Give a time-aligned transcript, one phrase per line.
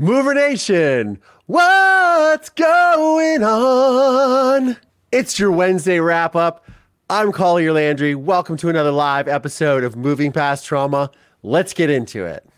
[0.00, 4.78] Mover Nation, what's going on?
[5.12, 6.64] It's your Wednesday wrap up.
[7.10, 8.14] I'm Collier Landry.
[8.14, 11.10] Welcome to another live episode of Moving Past Trauma.
[11.42, 12.48] Let's get into it.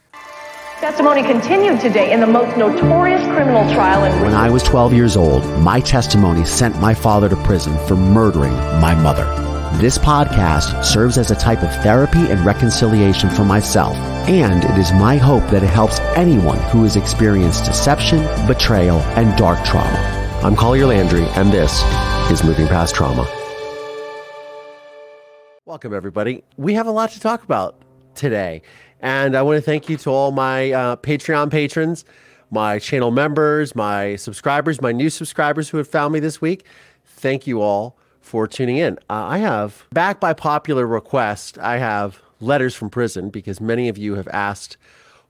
[0.79, 5.17] Testimony continued today in the most notorious criminal trial in When I was 12 years
[5.17, 9.25] old, my testimony sent my father to prison for murdering my mother.
[9.81, 13.97] This podcast serves as a type of therapy and reconciliation for myself,
[14.29, 19.37] and it is my hope that it helps anyone who has experienced deception, betrayal, and
[19.37, 19.99] dark trauma.
[20.45, 21.83] I'm Collier Landry, and this
[22.31, 23.29] is Moving Past Trauma.
[25.65, 26.45] Welcome, everybody.
[26.57, 27.83] We have a lot to talk about
[28.15, 28.63] today.
[29.01, 32.05] And I want to thank you to all my uh, Patreon patrons,
[32.51, 36.65] my channel members, my subscribers, my new subscribers who have found me this week.
[37.05, 38.99] Thank you all for tuning in.
[39.11, 43.97] Uh, I have, back by popular request, I have letters from prison because many of
[43.97, 44.77] you have asked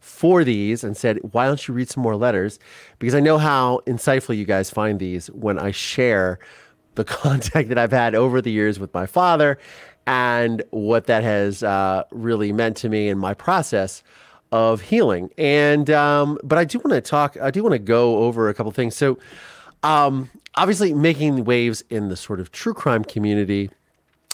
[0.00, 2.58] for these and said, why don't you read some more letters?
[2.98, 6.40] Because I know how insightful you guys find these when I share
[6.96, 9.58] the contact that I've had over the years with my father
[10.06, 14.02] and what that has uh, really meant to me in my process
[14.50, 15.30] of healing.
[15.38, 17.36] And um, but I do want to talk.
[17.40, 18.96] I do want to go over a couple things.
[18.96, 19.18] So,
[19.82, 23.70] um, obviously, making waves in the sort of true crime community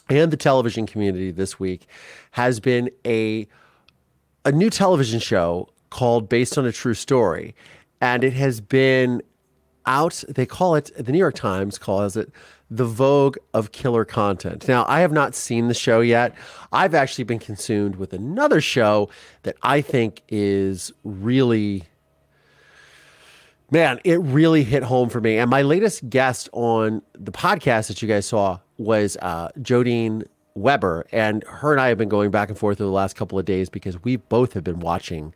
[0.08, 1.86] and the television community this week
[2.32, 3.46] has been a
[4.44, 7.54] a new television show called Based on a True Story,
[8.00, 9.22] and it has been
[9.86, 10.22] out.
[10.28, 12.30] They call it the New York Times calls it
[12.70, 14.68] the vogue of killer content.
[14.68, 16.34] Now, I have not seen the show yet.
[16.72, 19.08] I've actually been consumed with another show
[19.42, 21.84] that I think is really,
[23.70, 25.38] man, it really hit home for me.
[25.38, 30.24] And my latest guest on the podcast that you guys saw was uh, Jodine
[30.54, 31.06] Weber.
[31.12, 33.44] And her and I have been going back and forth over the last couple of
[33.44, 35.34] days because we both have been watching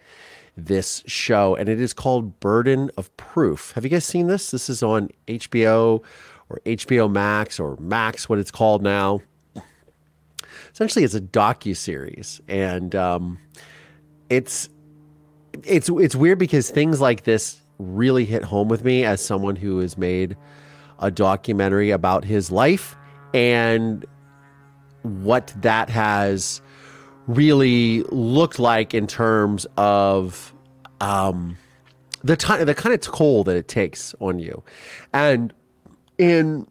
[0.57, 3.73] this show, and it is called Burden of Proof.
[3.73, 4.51] Have you guys seen this?
[4.51, 6.03] This is on HBO
[6.51, 9.23] or HBO Max or Max, what it's called now.
[10.75, 13.39] Essentially, it's a docu series, and um,
[14.29, 14.69] it's
[15.65, 19.79] it's it's weird because things like this really hit home with me as someone who
[19.79, 20.37] has made
[20.99, 22.97] a documentary about his life
[23.35, 24.05] and
[25.03, 26.63] what that has
[27.27, 30.53] really looked like in terms of
[31.01, 31.57] um,
[32.23, 34.63] the time, the kind of toll that it takes on you,
[35.13, 35.53] and
[36.19, 36.67] in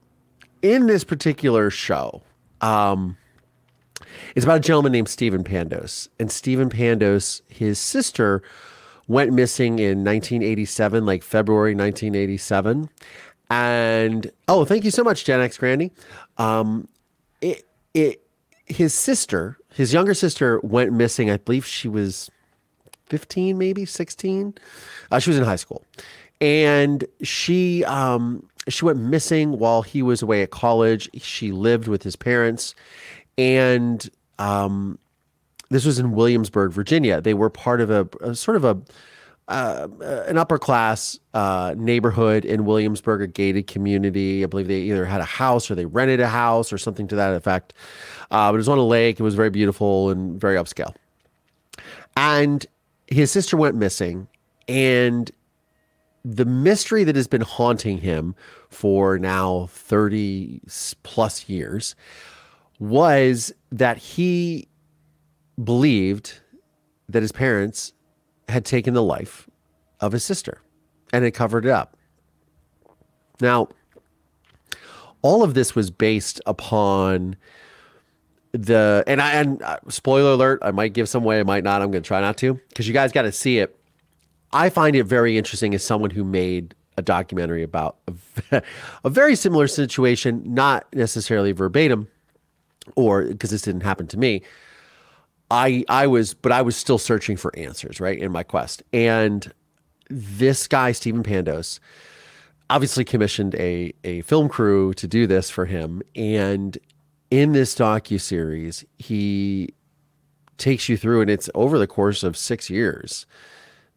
[0.61, 2.21] in this particular show,
[2.61, 3.17] um,
[4.35, 8.41] it's about a gentleman named Stephen Pandos, and Stephen Pandos, his sister,
[9.11, 12.89] went missing in 1987, like February 1987,
[13.49, 15.91] and oh, thank you so much, Gen X Grandy.
[16.37, 16.87] Um,
[17.41, 18.23] it it
[18.65, 21.29] his sister, his younger sister, went missing.
[21.29, 22.31] I believe she was
[23.07, 24.53] 15, maybe 16.
[25.11, 25.83] Uh, she was in high school,
[26.39, 31.09] and she um, she went missing while he was away at college.
[31.21, 32.73] She lived with his parents,
[33.37, 34.97] and um,
[35.71, 37.21] this was in Williamsburg, Virginia.
[37.21, 38.77] They were part of a, a sort of a
[39.47, 39.87] uh,
[40.27, 44.43] an upper class uh, neighborhood in Williamsburg, a gated community.
[44.43, 47.15] I believe they either had a house or they rented a house or something to
[47.15, 47.73] that effect.
[48.29, 49.19] Uh, but it was on a lake.
[49.19, 50.95] It was very beautiful and very upscale.
[52.15, 52.65] And
[53.07, 54.27] his sister went missing,
[54.67, 55.31] and
[56.23, 58.35] the mystery that has been haunting him
[58.69, 60.61] for now 30
[61.03, 61.95] plus years
[62.79, 64.67] was that he
[65.61, 66.39] believed
[67.09, 67.93] that his parents
[68.49, 69.49] had taken the life
[69.99, 70.61] of his sister
[71.13, 71.95] and had covered it up.
[73.39, 73.69] Now,
[75.21, 77.35] all of this was based upon
[78.53, 81.81] the and I and uh, spoiler alert, I might give some way, I might not.
[81.81, 83.77] I'm going to try not to because you guys got to see it.
[84.51, 87.97] I find it very interesting as someone who made a documentary about
[88.51, 88.61] a,
[89.05, 92.09] a very similar situation, not necessarily verbatim,
[92.95, 94.41] or because this didn't happen to me.
[95.51, 98.81] I I was, but I was still searching for answers, right, in my quest.
[98.93, 99.51] And
[100.09, 101.79] this guy, Stephen Pandos,
[102.69, 106.01] obviously commissioned a a film crew to do this for him.
[106.15, 106.77] And
[107.29, 109.73] in this docu series, he
[110.57, 113.25] takes you through, and it's over the course of six years,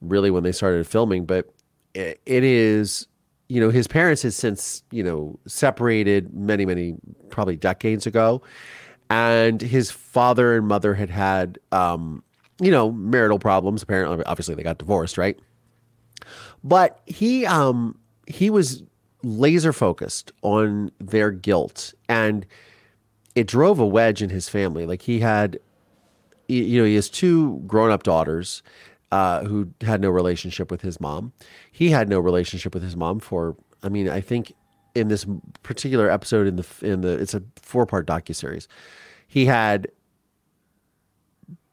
[0.01, 1.25] really, when they started filming.
[1.25, 1.55] But
[1.95, 3.07] it, it is
[3.49, 6.97] you know his parents had since you know separated many many
[7.31, 8.43] probably decades ago
[9.11, 12.23] and his father and mother had had um
[12.61, 13.83] you know marital problems.
[13.83, 15.39] Apparently obviously they got divorced right?
[16.63, 18.83] But he um he was
[19.23, 22.47] laser focused on their guilt and
[23.35, 24.87] it drove a wedge in his family.
[24.87, 25.59] Like he had
[26.49, 28.63] you know he has two grown-up daughters
[29.13, 31.33] uh, who had no relationship with his mom.
[31.71, 34.55] He had no relationship with his mom for i mean i think
[34.95, 35.27] in this
[35.63, 38.69] particular episode in the in the it's a four part docu series
[39.27, 39.89] he had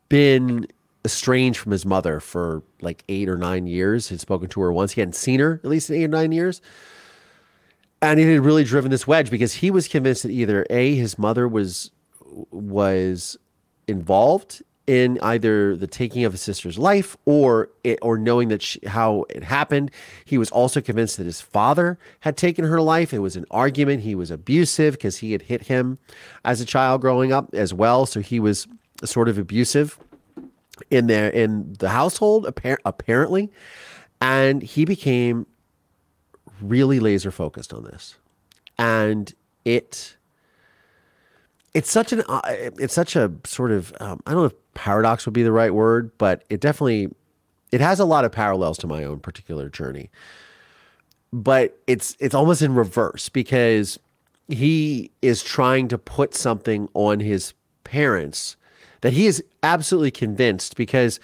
[0.10, 0.68] been
[1.06, 4.10] estranged from his mother for like eight or nine years.
[4.10, 4.94] Had spoken to her once.
[4.94, 6.62] He hadn't seen her at least in eight or nine years.
[8.02, 11.18] And it had really driven this wedge because he was convinced that either A, his
[11.18, 11.92] mother was
[12.50, 13.38] was
[13.88, 18.80] involved in either the taking of his sister's life or it, or knowing that she,
[18.88, 19.92] how it happened.
[20.26, 23.14] He was also convinced that his father had taken her life.
[23.14, 24.02] It was an argument.
[24.02, 26.00] He was abusive because he had hit him
[26.44, 28.06] as a child growing up as well.
[28.06, 28.68] So he was
[29.04, 30.00] sort of abusive
[30.90, 33.52] in there in the household appar- apparently
[34.20, 35.46] and he became
[36.62, 38.16] really laser focused on this
[38.78, 39.34] and
[39.66, 40.18] it
[41.74, 45.26] it's such an uh, it's such a sort of um, i don't know if paradox
[45.26, 47.10] would be the right word but it definitely
[47.72, 50.10] it has a lot of parallels to my own particular journey.
[51.34, 53.98] But it's it's almost in reverse because
[54.50, 57.54] he is trying to put something on his
[57.86, 58.58] parents
[59.00, 61.20] that he is absolutely convinced because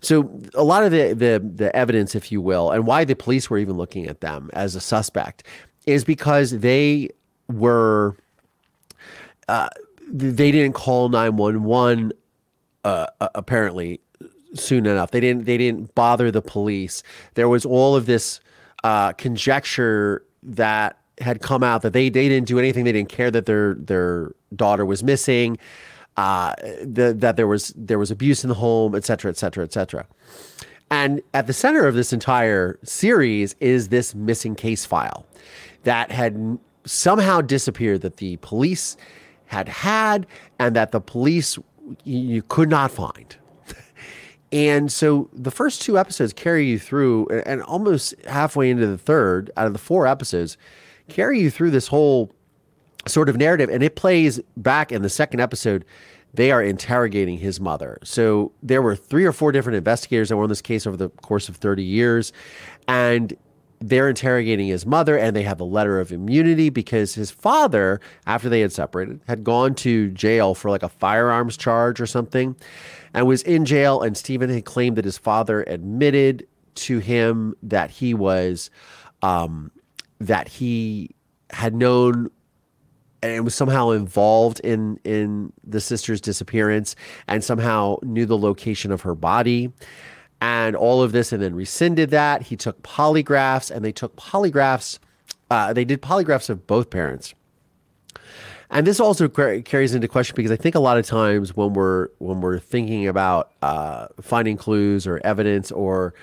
[0.00, 3.50] so a lot of the the the evidence, if you will, and why the police
[3.50, 5.42] were even looking at them as a suspect
[5.86, 7.10] is because they
[7.48, 8.16] were
[9.48, 9.68] uh,
[10.12, 12.12] they didn't call nine one one
[12.84, 14.00] uh, apparently
[14.54, 15.10] soon enough.
[15.10, 17.02] They didn't they didn't bother the police.
[17.34, 18.40] There was all of this
[18.84, 22.84] uh, conjecture that had come out that they they didn't do anything.
[22.84, 25.58] They didn't care that their their daughter was missing
[26.16, 29.64] uh, the, that there was there was abuse in the home, et cetera, et cetera,
[29.64, 30.06] et cetera.
[30.90, 35.24] And at the center of this entire series is this missing case file
[35.84, 38.96] that had somehow disappeared that the police
[39.50, 40.28] had had
[40.60, 41.58] and that the police
[42.04, 43.36] you could not find.
[44.52, 49.50] And so the first two episodes carry you through, and almost halfway into the third
[49.56, 50.56] out of the four episodes,
[51.08, 52.32] carry you through this whole
[53.06, 53.70] sort of narrative.
[53.70, 55.84] And it plays back in the second episode.
[56.32, 57.98] They are interrogating his mother.
[58.04, 61.10] So there were three or four different investigators that were on this case over the
[61.10, 62.32] course of 30 years.
[62.86, 63.36] And
[63.80, 68.48] they're interrogating his mother and they have a letter of immunity because his father, after
[68.48, 72.54] they had separated, had gone to jail for like a firearms charge or something
[73.14, 74.02] and was in jail.
[74.02, 76.46] And Stephen had claimed that his father admitted
[76.76, 78.70] to him that he was,
[79.22, 79.70] um,
[80.18, 81.10] that he
[81.48, 82.30] had known
[83.22, 86.96] and was somehow involved in in the sister's disappearance
[87.28, 89.72] and somehow knew the location of her body
[90.40, 92.42] and all of this and then rescinded that.
[92.42, 94.98] He took polygraphs and they took polygraphs
[95.50, 97.34] uh, they did polygraphs of both parents.
[98.70, 102.08] And this also carries into question because I think a lot of times when we're
[102.18, 106.14] when we're thinking about uh, finding clues or evidence or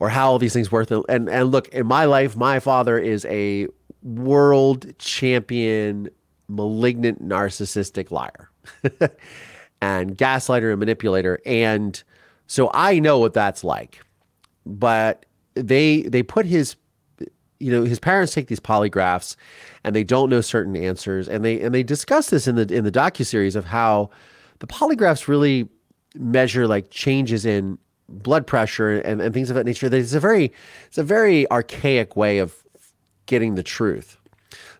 [0.00, 3.26] or how all these things work and and look in my life my father is
[3.26, 3.68] a
[4.02, 6.08] world champion
[6.48, 8.50] malignant narcissistic liar
[9.82, 11.40] and gaslighter and manipulator.
[11.44, 12.02] And
[12.46, 14.00] so I know what that's like
[14.64, 16.76] but they they put his
[17.58, 19.36] you know his parents take these polygraphs
[19.84, 22.84] and they don't know certain answers and they and they discuss this in the in
[22.84, 24.10] the docu series of how
[24.60, 25.68] the polygraphs really
[26.14, 29.92] measure like changes in blood pressure and, and things of that nature.
[29.92, 30.52] It's a very
[30.86, 32.54] it's a very archaic way of
[33.26, 34.18] getting the truth.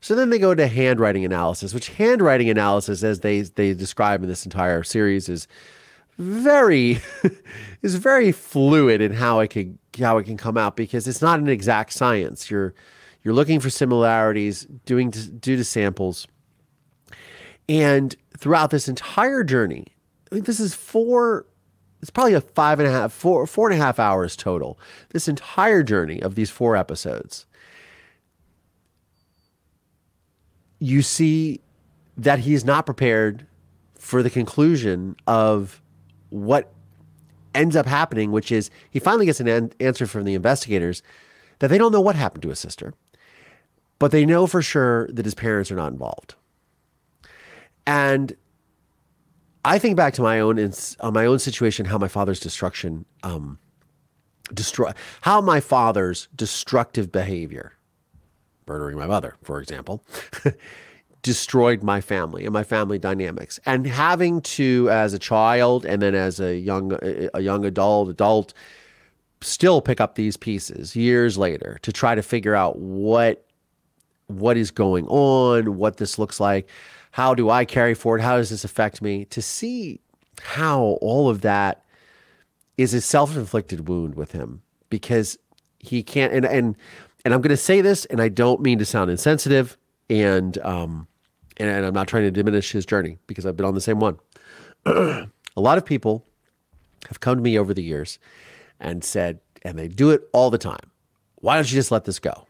[0.00, 4.28] So then they go to handwriting analysis, which handwriting analysis, as they they describe in
[4.28, 5.46] this entire series, is
[6.18, 7.00] very
[7.82, 11.40] is very fluid in how it can how it can come out because it's not
[11.40, 12.50] an exact science.
[12.50, 12.74] You're
[13.24, 16.26] you're looking for similarities, doing to, due to samples,
[17.68, 19.86] and throughout this entire journey,
[20.30, 21.46] I think this is four.
[22.00, 24.76] It's probably a five and a half, four, four and a half hours total.
[25.10, 27.46] This entire journey of these four episodes
[30.82, 31.60] you see
[32.16, 33.46] that he's not prepared
[33.94, 35.80] for the conclusion of
[36.32, 36.72] what
[37.54, 41.02] ends up happening, which is he finally gets an an- answer from the investigators
[41.58, 42.94] that they don't know what happened to his sister,
[43.98, 46.34] but they know for sure that his parents are not involved.
[47.86, 48.34] And
[49.64, 50.58] I think back to my own
[51.00, 53.58] on my own situation, how my father's destruction um,
[54.52, 57.74] destroy how my father's destructive behavior,
[58.66, 60.04] murdering my mother, for example,
[61.22, 63.60] destroyed my family and my family dynamics.
[63.64, 66.98] And having to, as a child and then as a young
[67.34, 68.54] a young adult, adult,
[69.40, 73.46] still pick up these pieces years later to try to figure out what
[74.26, 76.68] what is going on, what this looks like,
[77.10, 79.26] how do I carry forward, how does this affect me?
[79.26, 80.00] To see
[80.40, 81.84] how all of that
[82.78, 85.38] is a self-inflicted wound with him because
[85.78, 86.76] he can't and and
[87.24, 89.76] and I'm going to say this and I don't mean to sound insensitive
[90.08, 91.06] and um
[91.56, 94.00] and, and I'm not trying to diminish his journey because I've been on the same
[94.00, 94.18] one.
[94.86, 96.24] a lot of people
[97.08, 98.18] have come to me over the years
[98.80, 100.90] and said and they do it all the time.
[101.36, 102.46] Why don't you just let this go?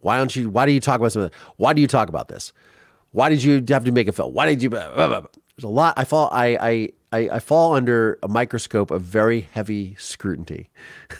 [0.00, 1.32] Why don't you why do you talk about something?
[1.56, 2.52] Why do you talk about this?
[3.12, 4.32] Why did you have to make a film?
[4.32, 5.20] Why did you blah, blah, blah.
[5.56, 9.48] There's a lot I fall I I I, I fall under a microscope of very
[9.52, 10.70] heavy scrutiny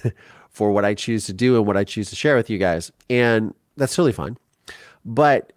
[0.51, 2.91] for what I choose to do and what I choose to share with you guys.
[3.11, 4.37] And that's totally fine.
[5.05, 5.53] But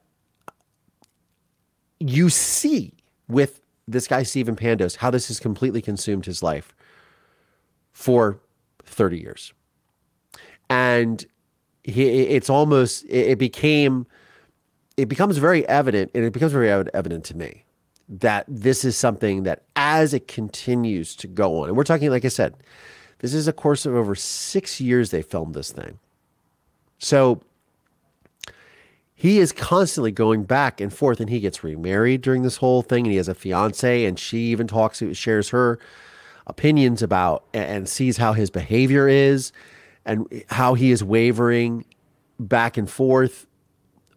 [1.99, 2.93] you see
[3.27, 6.75] with this guy, Stephen Pandos, how this has completely consumed his life
[7.93, 8.39] for
[8.83, 9.53] 30 years.
[10.69, 11.25] And
[11.83, 14.07] he, it's almost, it became,
[14.97, 17.63] it becomes very evident, and it becomes very evident to me
[18.07, 22.25] that this is something that as it continues to go on, and we're talking, like
[22.25, 22.55] I said,
[23.19, 25.99] this is a course of over six years they filmed this thing.
[26.99, 27.41] So
[29.15, 33.05] he is constantly going back and forth, and he gets remarried during this whole thing,
[33.05, 35.79] and he has a fiance, and she even talks, shares her
[36.47, 39.51] opinions about and sees how his behavior is
[40.05, 41.85] and how he is wavering
[42.39, 43.47] back and forth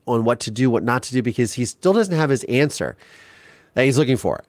[0.06, 2.96] on what to do, what not to do, because he still doesn't have his answer
[3.74, 4.42] that he's looking for.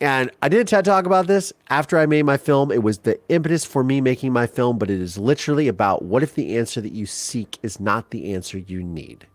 [0.00, 2.72] And I did a TED talk about this after I made my film.
[2.72, 6.24] It was the impetus for me making my film, but it is literally about what
[6.24, 9.28] if the answer that you seek is not the answer you need?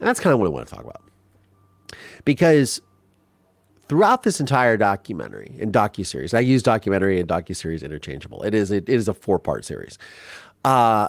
[0.00, 1.02] And that's kind of what I want to talk about.
[2.24, 2.80] Because
[3.88, 8.42] throughout this entire documentary and docu-series, I use documentary and docu-series interchangeable.
[8.42, 9.98] It is it is a four-part series.
[10.64, 11.08] Uh,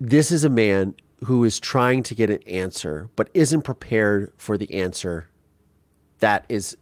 [0.00, 0.94] this is a man
[1.24, 5.28] who is trying to get an answer but isn't prepared for the answer
[6.20, 6.76] that is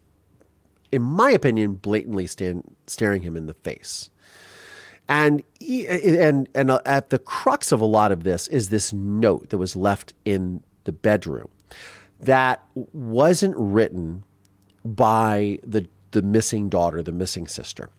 [0.91, 4.10] in my opinion blatantly stand, staring him in the face
[5.11, 9.49] and and and uh, at the crux of a lot of this is this note
[9.49, 11.49] that was left in the bedroom
[12.19, 12.63] that
[12.93, 14.23] wasn't written
[14.85, 17.89] by the the missing daughter the missing sister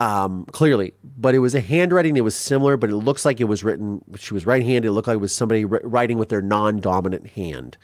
[0.00, 3.44] um, clearly, but it was a handwriting that was similar, but it looks like it
[3.44, 4.02] was written.
[4.16, 4.88] She was right-handed.
[4.88, 7.76] It looked like it was somebody writing with their non-dominant hand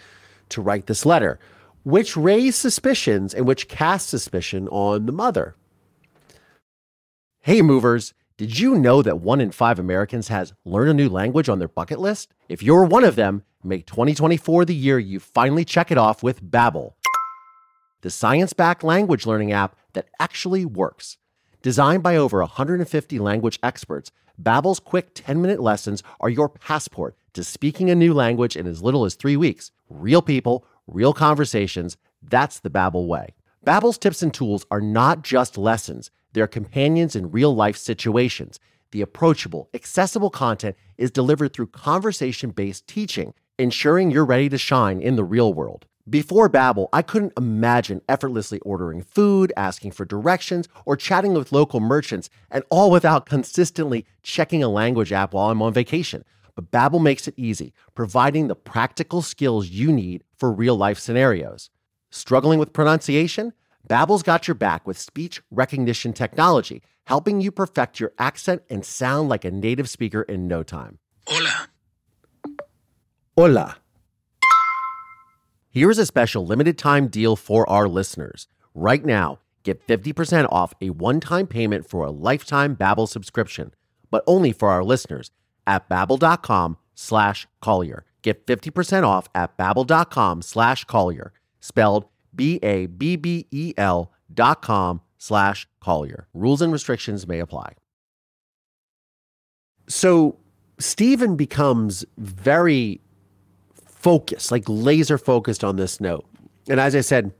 [0.49, 1.38] to write this letter,
[1.82, 5.56] which raised suspicions and which cast suspicion on the mother.
[7.42, 8.14] Hey, movers!
[8.38, 11.68] Did you know that one in five Americans has learn a new language on their
[11.68, 12.34] bucket list?
[12.50, 16.42] If you're one of them, make 2024 the year you finally check it off with
[16.42, 16.92] Babbel,
[18.02, 21.16] the science-backed language learning app that actually works.
[21.62, 27.88] Designed by over 150 language experts, Babbel's quick 10-minute lessons are your passport to speaking
[27.88, 29.70] a new language in as little as 3 weeks.
[29.88, 33.34] Real people, real conversations, that's the Babbel way.
[33.66, 38.60] Babbel's tips and tools are not just lessons, they're companions in real-life situations.
[38.90, 45.16] The approachable, accessible content is delivered through conversation-based teaching, ensuring you're ready to shine in
[45.16, 45.86] the real world.
[46.10, 51.80] Before Babbel, I couldn't imagine effortlessly ordering food, asking for directions, or chatting with local
[51.80, 56.22] merchants, and all without consistently checking a language app while I'm on vacation.
[56.54, 61.70] But Babbel makes it easy, providing the practical skills you need for real-life scenarios.
[62.10, 63.54] Struggling with pronunciation?
[63.88, 69.28] Babbel's got your back with speech recognition technology, helping you perfect your accent and sound
[69.28, 70.98] like a native speaker in no time.
[71.26, 71.68] Hola.
[73.36, 73.76] Hola.
[75.70, 78.48] Here's a special limited time deal for our listeners.
[78.74, 83.72] Right now, get 50% off a one-time payment for a lifetime Babbel subscription,
[84.10, 85.30] but only for our listeners
[85.66, 88.04] at babbel.com slash collier.
[88.22, 96.28] Get 50% off at babbel.com slash collier, spelled B-A-B-B-E-L dot com slash collier.
[96.34, 97.72] Rules and restrictions may apply.
[99.88, 100.36] So
[100.78, 103.00] Stephen becomes very
[103.86, 106.26] focused, like laser focused on this note.
[106.68, 107.32] And as I said,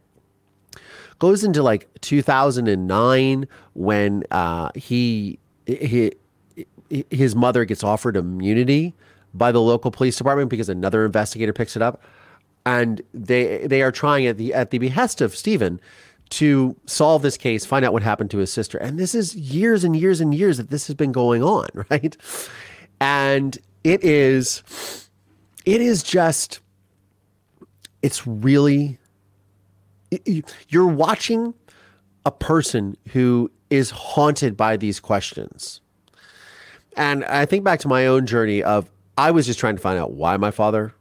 [1.19, 6.13] goes into like 2009 when uh, he, he
[7.11, 8.95] his mother gets offered immunity
[9.35, 12.03] by the local police department because another investigator picks it up,
[12.67, 15.81] and they they are trying at the at the behest of Stephen
[16.29, 18.77] to solve this case, find out what happened to his sister.
[18.79, 22.17] And this is years and years and years that this has been going on, right?
[23.01, 25.09] And it is
[25.65, 26.61] it is just
[28.03, 28.99] it's really
[30.69, 31.55] you're watching
[32.25, 35.81] a person who is haunted by these questions.
[36.97, 39.99] And I think back to my own journey of I was just trying to find
[39.99, 40.95] out why my father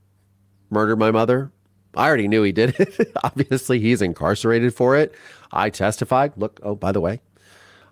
[0.70, 1.52] murdered my mother.
[1.96, 3.12] I already knew he did it.
[3.24, 5.16] Obviously, he's incarcerated for it.
[5.52, 6.34] I testified.
[6.36, 7.22] Look, oh, by the way,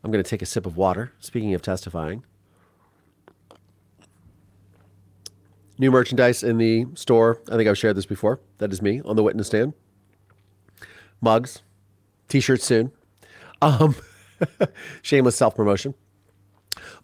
[0.03, 1.13] I'm going to take a sip of water.
[1.19, 2.23] Speaking of testifying,
[5.77, 7.41] new merchandise in the store.
[7.51, 8.39] I think I've shared this before.
[8.57, 9.73] That is me on the witness stand.
[11.21, 11.61] Mugs,
[12.27, 12.91] t shirts soon.
[13.61, 13.95] Um,
[15.01, 15.93] shameless self promotion.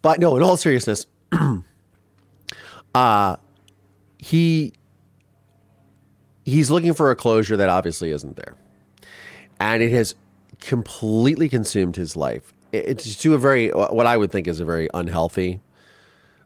[0.02, 1.06] But no, in all seriousness,
[2.94, 3.36] uh,
[4.18, 4.74] he
[6.44, 8.54] he's looking for a closure that obviously isn't there,
[9.58, 10.14] and it has
[10.60, 12.52] completely consumed his life.
[12.72, 15.60] It's to a very what I would think is a very unhealthy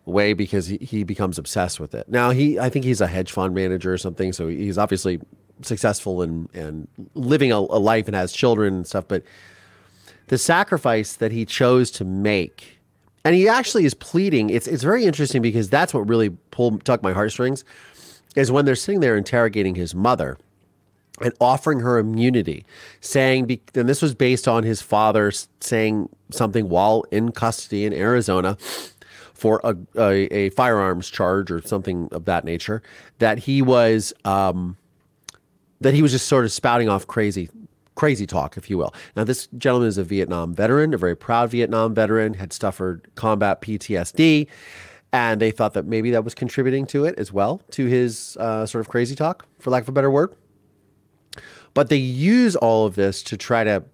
[0.07, 2.09] way because he, he becomes obsessed with it.
[2.09, 5.21] Now he I think he's a hedge fund manager or something, so he's obviously
[5.63, 9.23] successful and and living a, a life and has children and stuff, but
[10.29, 12.79] the sacrifice that he chose to make
[13.25, 17.03] and he actually is pleading it's it's very interesting because that's what really pulled tugged
[17.03, 17.65] my heartstrings
[18.35, 20.39] is when they're sitting there interrogating his mother
[21.21, 22.65] and offering her immunity
[23.01, 28.57] saying and this was based on his father saying something while in custody in Arizona
[29.35, 32.83] for a, a, a firearms charge or something of that nature
[33.19, 34.77] that he was um,
[35.81, 37.49] that he was just sort of spouting off crazy
[37.95, 38.93] crazy talk, if you will.
[39.17, 43.61] Now, this gentleman is a Vietnam veteran, a very proud Vietnam veteran, had suffered combat
[43.61, 44.49] PTSD,
[45.15, 48.67] and they thought that maybe that was contributing to it as well, to his uh,
[48.67, 50.35] sort of crazy talk, for lack of a better word.
[51.73, 53.85] But they use all of this to try to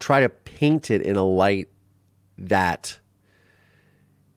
[0.00, 1.68] try to paint it in a light
[2.36, 2.98] that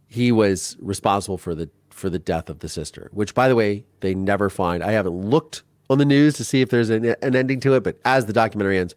[0.08, 3.84] he was responsible for the for the death of the sister, which by the way,
[4.00, 4.82] they never find.
[4.82, 7.84] I haven't looked on the news to see if there's an, an ending to it.
[7.84, 8.96] But as the documentary ends,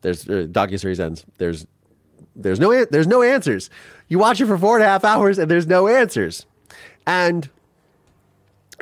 [0.00, 1.26] there's uh, docu series ends.
[1.36, 1.66] There's
[2.36, 3.70] there's no there's no answers.
[4.08, 6.46] You watch it for four and a half hours and there's no answers,
[7.06, 7.48] and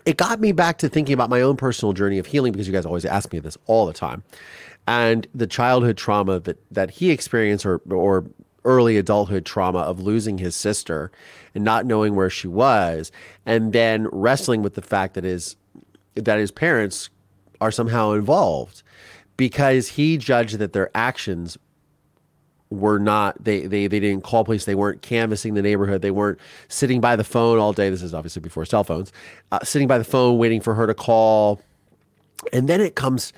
[0.06, 2.72] it got me back to thinking about my own personal journey of healing because you
[2.72, 4.22] guys always ask me this all the time,
[4.86, 8.24] and the childhood trauma that that he experienced or or
[8.64, 11.10] early adulthood trauma of losing his sister
[11.54, 13.10] and not knowing where she was
[13.46, 15.56] and then wrestling with the fact that his
[16.14, 17.08] that his parents
[17.60, 18.82] are somehow involved
[19.36, 21.56] because he judged that their actions
[22.70, 24.64] were not they they they didn't call police.
[24.64, 26.02] They weren't canvassing the neighborhood.
[26.02, 27.90] They weren't sitting by the phone all day.
[27.90, 29.12] This is obviously before cell phones.
[29.52, 31.60] Uh, sitting by the phone waiting for her to call.
[32.52, 33.32] And then it comes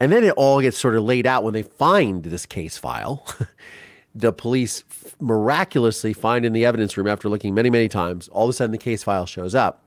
[0.00, 3.26] and then it all gets sort of laid out when they find this case file.
[4.18, 4.82] The police
[5.20, 8.28] miraculously find in the evidence room after looking many many times.
[8.28, 9.84] All of a sudden the case file shows up.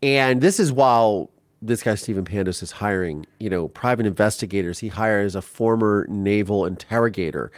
[0.00, 1.30] And this is while
[1.66, 4.78] this guy Stephen Pandos is hiring, you know, private investigators.
[4.78, 7.50] He hires a former naval interrogator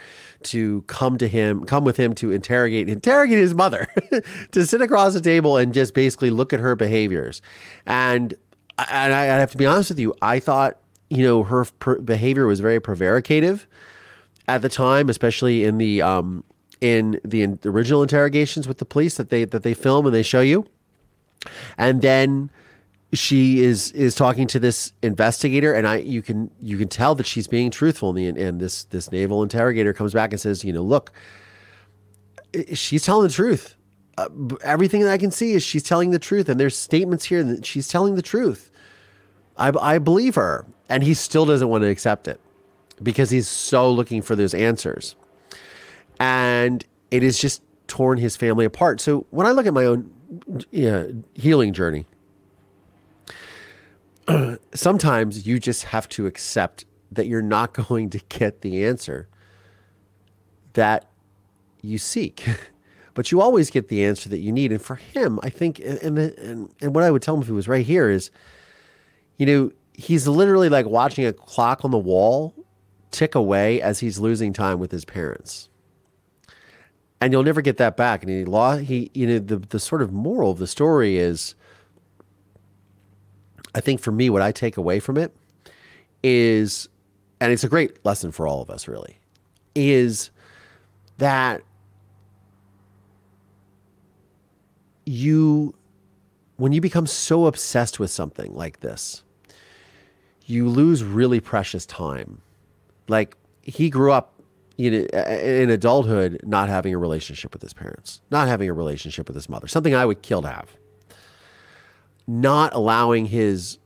[0.43, 3.87] to come to him, come with him to interrogate, interrogate his mother,
[4.51, 7.41] to sit across the table and just basically look at her behaviors.
[7.85, 8.33] And
[8.77, 10.77] and I, I have to be honest with you, I thought,
[11.09, 13.65] you know, her per- behavior was very prevaricative
[14.47, 16.43] at the time, especially in the um
[16.81, 20.15] in the, in the original interrogations with the police that they that they film and
[20.15, 20.65] they show you.
[21.77, 22.49] And then
[23.13, 27.25] she is is talking to this investigator and i you can you can tell that
[27.25, 28.15] she's being truthful.
[28.15, 31.11] And, and this this naval interrogator comes back and says you know look
[32.73, 33.75] she's telling the truth.
[34.17, 34.27] Uh,
[34.63, 37.65] everything that i can see is she's telling the truth and there's statements here that
[37.65, 38.69] she's telling the truth.
[39.57, 42.39] I, I believe her and he still doesn't want to accept it
[43.01, 45.15] because he's so looking for those answers.
[46.19, 49.01] And it has just torn his family apart.
[49.01, 50.13] So when i look at my own
[51.33, 52.05] healing journey
[54.73, 59.27] sometimes you just have to accept that you're not going to get the answer
[60.73, 61.09] that
[61.81, 62.45] you seek.
[63.13, 64.71] but you always get the answer that you need.
[64.71, 67.53] And for him, I think, and, and, and what I would tell him if he
[67.53, 68.31] was right here is,
[69.37, 72.53] you know, he's literally like watching a clock on the wall
[73.11, 75.67] tick away as he's losing time with his parents.
[77.19, 78.23] And you'll never get that back.
[78.23, 81.55] And he lost, he, you know, the, the sort of moral of the story is,
[83.75, 85.33] I think for me, what I take away from it
[86.23, 86.89] is,
[87.39, 89.17] and it's a great lesson for all of us, really,
[89.75, 90.31] is
[91.17, 91.61] that
[95.05, 95.75] you,
[96.57, 99.23] when you become so obsessed with something like this,
[100.45, 102.41] you lose really precious time.
[103.07, 104.33] Like he grew up
[104.79, 109.27] you know, in adulthood not having a relationship with his parents, not having a relationship
[109.27, 110.73] with his mother, something I would kill to have.
[112.29, 113.79] Not allowing his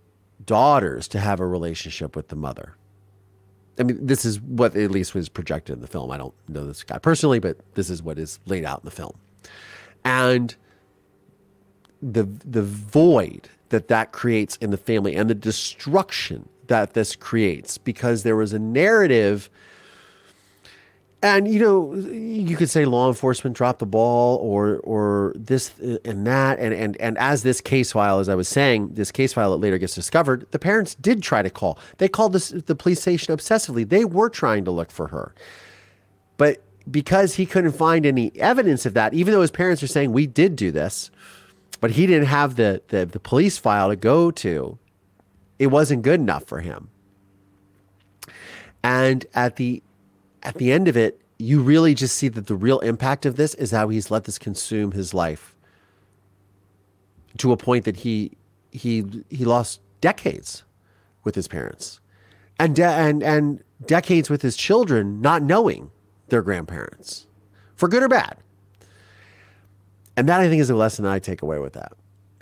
[0.45, 2.75] daughters to have a relationship with the mother.
[3.79, 6.12] I mean, this is what at least was projected in the film.
[6.12, 8.91] I don't know this guy personally, but this is what is laid out in the
[8.91, 9.13] film.
[10.06, 10.56] And
[12.01, 17.77] the the void that that creates in the family and the destruction that this creates
[17.77, 19.49] because there was a narrative
[21.23, 25.97] and you know you could say law enforcement dropped the ball or or this uh,
[26.05, 26.59] and that.
[26.59, 29.57] And and and as this case file as i was saying this case file that
[29.57, 31.79] later gets discovered the parents did try to call.
[31.97, 33.88] They called this, the police station obsessively.
[33.88, 35.33] They were trying to look for her.
[36.38, 40.12] But because he couldn't find any evidence of that even though his parents are saying
[40.12, 41.09] we did do this
[41.79, 44.77] but he didn't have the the, the police file to go to
[45.59, 46.89] it wasn't good enough for him.
[48.83, 49.81] And at the
[50.43, 53.53] at the end of it, you really just see that the real impact of this
[53.56, 55.56] is how he's let this consume his life
[57.38, 58.32] to a point that he
[58.71, 60.63] he he lost decades
[61.23, 61.99] with his parents
[62.60, 65.89] and de- and and decades with his children not knowing
[66.27, 67.27] their grandparents
[67.75, 68.38] for good or bad.
[70.15, 71.93] And that i think is a lesson i take away with that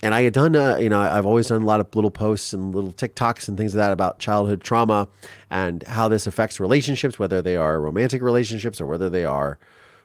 [0.03, 2.53] and I had done, uh, you know, I've always done a lot of little posts
[2.53, 5.07] and little TikToks and things like that about childhood trauma
[5.51, 9.59] and how this affects relationships, whether they are romantic relationships or whether they are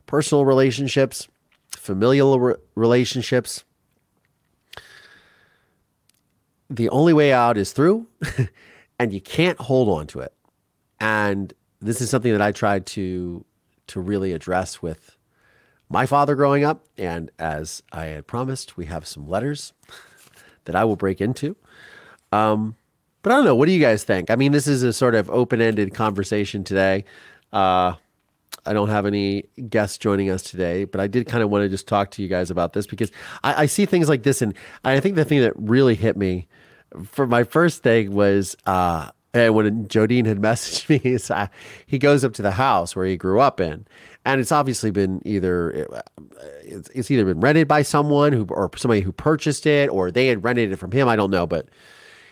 [0.05, 1.29] personal relationships,
[1.71, 3.65] familial re- relationships.
[6.69, 8.07] The only way out is through,
[8.99, 10.35] and you can't hold on to it.
[11.01, 13.45] And this is something that I tried to
[13.89, 15.16] to really address with
[15.89, 16.85] my father growing up.
[16.99, 19.73] And as I had promised, we have some letters
[20.65, 21.57] that I will break into.
[22.33, 22.77] Um,
[23.23, 23.57] but I don't know.
[23.57, 24.31] What do you guys think?
[24.31, 27.05] I mean, this is a sort of open ended conversation today.
[27.53, 27.95] Uh,
[28.65, 31.69] I don't have any guests joining us today, but I did kind of want to
[31.69, 33.13] just talk to you guys about this because
[33.45, 34.43] I, I see things like this.
[34.43, 36.49] And I think the thing that really hit me
[37.05, 41.47] for my first thing was uh, when Jodine had messaged me, uh,
[41.87, 43.87] he goes up to the house where he grew up in
[44.27, 45.89] and it's obviously been either
[46.65, 50.27] it's, it's either been rented by someone who or somebody who purchased it or they
[50.27, 51.09] had rented it from him.
[51.09, 51.69] I don't know, but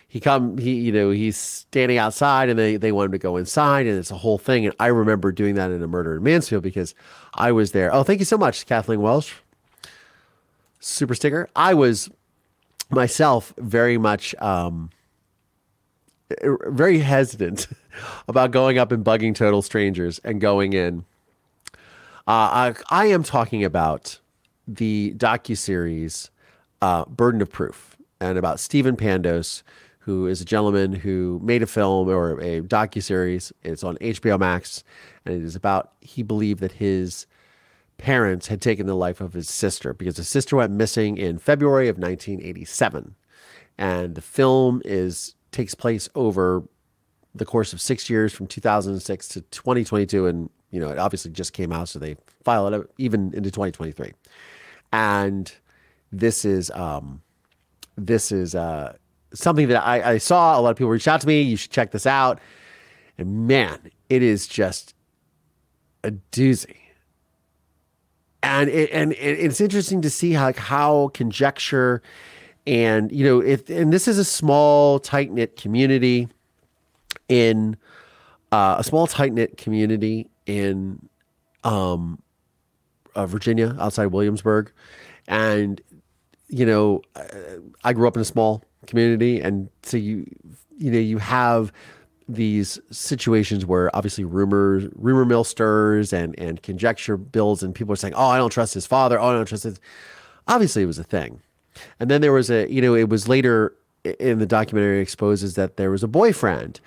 [0.08, 3.36] he come he you know he's standing outside and they they want him to go
[3.36, 4.66] inside and it's a whole thing.
[4.66, 6.96] And I remember doing that in a murder in Mansfield because
[7.34, 7.94] I was there.
[7.94, 9.32] Oh, thank you so much, Kathleen Welsh.
[10.80, 11.48] Super sticker.
[11.54, 12.10] I was
[12.90, 14.90] myself very much um,
[16.42, 17.68] very hesitant
[18.28, 21.04] about going up and bugging total strangers and going in
[22.26, 24.18] uh, I, I, am talking about
[24.66, 26.30] the docu series
[26.80, 29.62] uh, "Burden of Proof" and about Stephen Pandos,
[30.00, 33.52] who is a gentleman who made a film or a docu series.
[33.62, 34.84] It's on HBO Max,
[35.26, 37.26] and it is about he believed that his
[37.98, 41.88] parents had taken the life of his sister because his sister went missing in February
[41.88, 43.14] of 1987,
[43.76, 46.64] and the film is takes place over
[47.34, 51.52] the course of six years from 2006 to 2022 and you know, it obviously just
[51.52, 54.12] came out, so they file it even into 2023.
[54.92, 55.52] And
[56.10, 57.22] this is um,
[57.96, 58.94] this is uh,
[59.32, 60.58] something that I, I saw.
[60.58, 61.42] A lot of people reach out to me.
[61.42, 62.40] You should check this out.
[63.16, 64.96] And man, it is just
[66.02, 66.74] a doozy.
[68.42, 72.02] And it, and it's interesting to see how how conjecture
[72.66, 76.28] and you know if and this is a small tight knit community
[77.28, 77.76] in
[78.50, 81.08] uh, a small tight knit community in
[81.62, 82.20] um,
[83.14, 84.72] uh, Virginia, outside Williamsburg,
[85.28, 85.80] and
[86.48, 87.02] you know,
[87.82, 90.26] I grew up in a small community, and so you,
[90.76, 91.72] you know, you have
[92.28, 97.96] these situations where obviously rumors, rumor mill stirs, and and conjecture builds, and people are
[97.96, 99.20] saying, "Oh, I don't trust his father.
[99.20, 99.80] Oh, I don't trust his."
[100.46, 101.40] Obviously, it was a thing,
[101.98, 105.76] and then there was a, you know, it was later in the documentary exposes that
[105.76, 106.80] there was a boyfriend,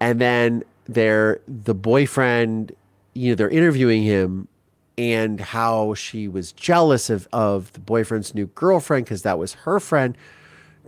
[0.00, 2.72] and then there the boyfriend
[3.14, 4.48] you know, they're interviewing him
[4.96, 9.80] and how she was jealous of, of the boyfriend's new girlfriend because that was her
[9.80, 10.16] friend.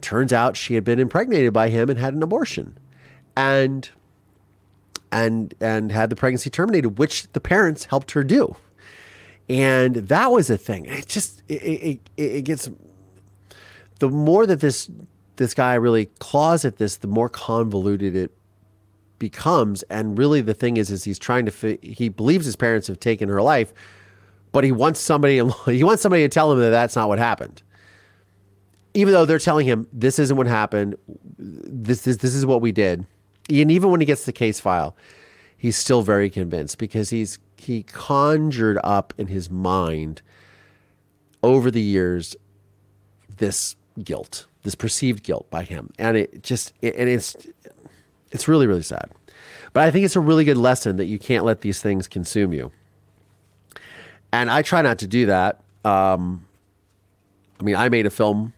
[0.01, 2.79] Turns out she had been impregnated by him and had an abortion.
[3.37, 3.89] And
[5.13, 8.57] and and had the pregnancy terminated, which the parents helped her do.
[9.49, 10.87] And that was a thing.
[10.87, 12.69] It just it, it, it gets
[13.99, 14.91] the more that this
[15.37, 18.33] this guy really claws at this, the more convoluted it
[19.19, 19.83] becomes.
[19.85, 21.53] And really, the thing is, is he's trying to.
[21.53, 23.73] Fi- he believes his parents have taken her life,
[24.53, 25.37] but he wants somebody.
[25.67, 27.63] He wants somebody to tell him that that's not what happened.
[28.95, 30.97] Even though they're telling him this isn't what happened,
[31.39, 33.07] this is this is what we did,
[33.49, 34.97] and even when he gets the case file,
[35.57, 40.23] he's still very convinced because he's he conjured up in his mind
[41.43, 42.37] over the years
[43.37, 47.37] this guilt, this perceived guilt by him, and it just and it's
[48.31, 49.11] it's really really sad.
[49.73, 52.53] But I think it's a really good lesson that you can't let these things consume
[52.53, 52.73] you.
[54.33, 55.61] And I try not to do that.
[55.85, 56.47] Um,
[57.61, 58.53] I mean, I made a film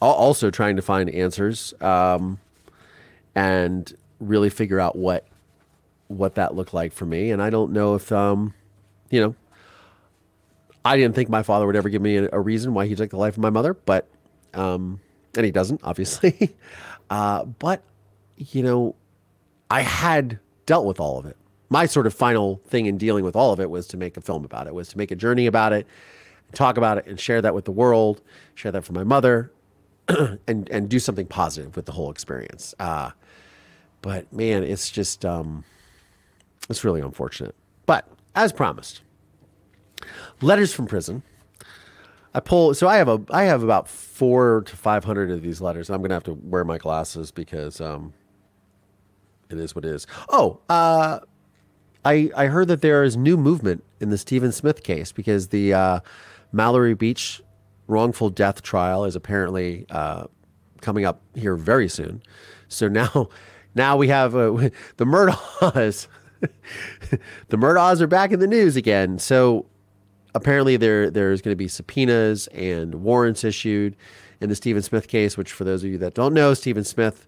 [0.00, 2.38] also trying to find answers um,
[3.34, 5.26] and really figure out what
[6.08, 7.30] what that looked like for me.
[7.30, 8.54] And I don't know if, um,
[9.10, 9.34] you know,
[10.84, 13.10] I didn't think my father would ever give me a, a reason why he took
[13.10, 14.08] the life of my mother, but,
[14.54, 15.00] um,
[15.36, 16.56] and he doesn't, obviously.
[17.10, 17.82] uh, but,
[18.38, 18.94] you know,
[19.70, 21.36] I had dealt with all of it.
[21.70, 24.20] My sort of final thing in dealing with all of it was to make a
[24.20, 25.86] film about it, was to make a journey about it,
[26.52, 28.22] talk about it, and share that with the world,
[28.54, 29.52] share that for my mother,
[30.46, 32.74] and and do something positive with the whole experience.
[32.78, 33.10] Uh,
[34.00, 35.64] but man, it's just um,
[36.70, 37.54] it's really unfortunate.
[37.84, 39.02] But as promised,
[40.40, 41.22] letters from prison.
[42.34, 45.60] I pull so I have a I have about four to five hundred of these
[45.60, 45.90] letters.
[45.90, 48.12] I'm gonna have to wear my glasses because um,
[49.50, 50.06] it is what it is.
[50.28, 51.20] Oh, uh,
[52.04, 55.74] I I heard that there is new movement in the Stephen Smith case because the
[55.74, 56.00] uh,
[56.52, 57.42] Mallory Beach
[57.86, 60.24] wrongful death trial is apparently uh,
[60.80, 62.22] coming up here very soon.
[62.68, 63.28] So now
[63.74, 64.50] now we have uh,
[64.96, 66.06] the Murdaughs.
[66.40, 69.18] the Murdaughs are back in the news again.
[69.18, 69.66] So
[70.34, 73.96] apparently there there's going to be subpoenas and warrants issued
[74.40, 75.36] in the Stephen Smith case.
[75.36, 77.26] Which, for those of you that don't know, Stephen Smith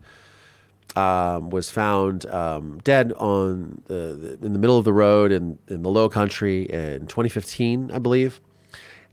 [0.97, 5.83] um, was found um, dead on the, in the middle of the road in in
[5.83, 8.41] the Low Country in 2015, I believe,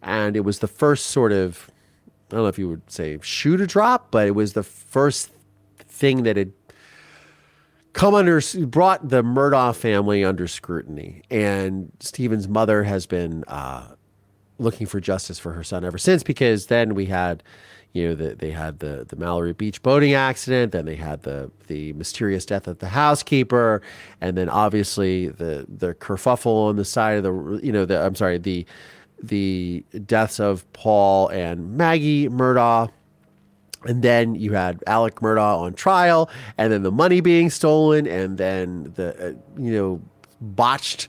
[0.02, 1.70] and it was the first sort of
[2.32, 5.32] I don't know if you would say shoe to drop, but it was the first
[5.80, 6.52] thing that had
[7.94, 13.88] come under brought the Murdaugh family under scrutiny, and Stephen's mother has been uh,
[14.60, 16.24] looking for justice for her son ever since.
[16.24, 17.44] Because then we had,
[17.94, 21.52] you know, the, they had the the Mallory Beach boating accident, then they had the
[21.68, 23.82] the mysterious death of the housekeeper,
[24.22, 28.16] and then obviously the the kerfuffle on the side of the you know the I'm
[28.16, 28.66] sorry the
[29.22, 32.92] the deaths of Paul and Maggie Murdaugh
[33.86, 38.38] and then you had Alec Murdaugh on trial, and then the money being stolen, and
[38.38, 40.02] then the uh, you know
[40.42, 41.08] botched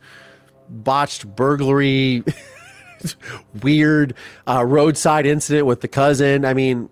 [0.69, 2.23] botched burglary,
[3.63, 4.15] weird
[4.47, 6.45] uh, roadside incident with the cousin.
[6.45, 6.89] I mean,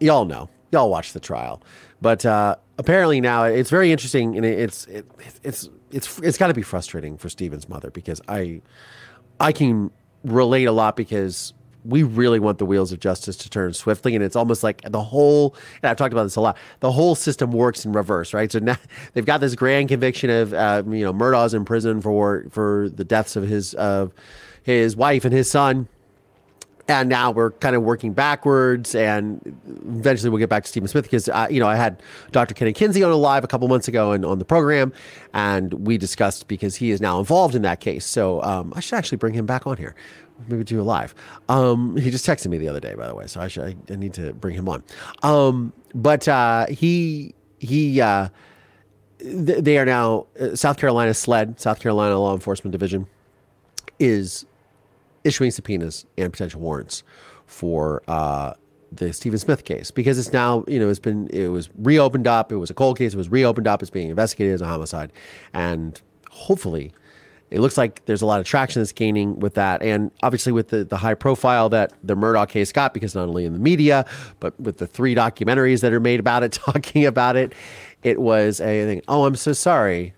[0.00, 1.62] y'all know, y'all watch the trial,
[2.00, 5.06] but uh, apparently now it's very interesting, and it's it,
[5.42, 8.62] it's it's it's got to be frustrating for Stephen's mother because I
[9.40, 9.90] I can
[10.24, 11.52] relate a lot because
[11.84, 14.14] we really want the wheels of justice to turn swiftly.
[14.14, 17.14] And it's almost like the whole, and I've talked about this a lot, the whole
[17.14, 18.50] system works in reverse, right?
[18.50, 18.76] So now
[19.12, 23.04] they've got this grand conviction of, uh, you know, Murdaugh's in prison for, for the
[23.04, 24.12] deaths of his, of
[24.62, 25.88] his wife and his son.
[26.86, 29.40] And now we're kind of working backwards, and
[29.88, 32.52] eventually we'll get back to Stephen Smith because you know I had Dr.
[32.52, 34.92] Kenny Kinsey on a live a couple months ago and on the program,
[35.32, 38.04] and we discussed because he is now involved in that case.
[38.04, 39.94] So um, I should actually bring him back on here
[40.48, 41.14] maybe do a live.
[41.48, 43.92] Um, he just texted me the other day, by the way, so I should I,
[43.92, 44.82] I need to bring him on.
[45.22, 48.28] Um, but uh, he he uh,
[49.18, 53.06] th- they are now uh, South Carolina SLED, South Carolina Law Enforcement Division,
[53.98, 54.46] is
[55.24, 57.02] issuing subpoenas and potential warrants
[57.46, 58.52] for uh,
[58.92, 62.52] the Stephen Smith case because it's now you know it's been it was reopened up.
[62.52, 63.14] It was a cold case.
[63.14, 63.82] It was reopened up.
[63.82, 65.12] It's being investigated as a homicide,
[65.52, 66.92] and hopefully
[67.50, 69.82] it looks like there's a lot of traction that's gaining with that.
[69.82, 73.44] And obviously, with the, the high profile that the Murdaugh case got, because not only
[73.44, 74.06] in the media,
[74.40, 77.54] but with the three documentaries that are made about it, talking about it,
[78.02, 79.02] it was a thing.
[79.08, 80.14] Oh, I'm so sorry.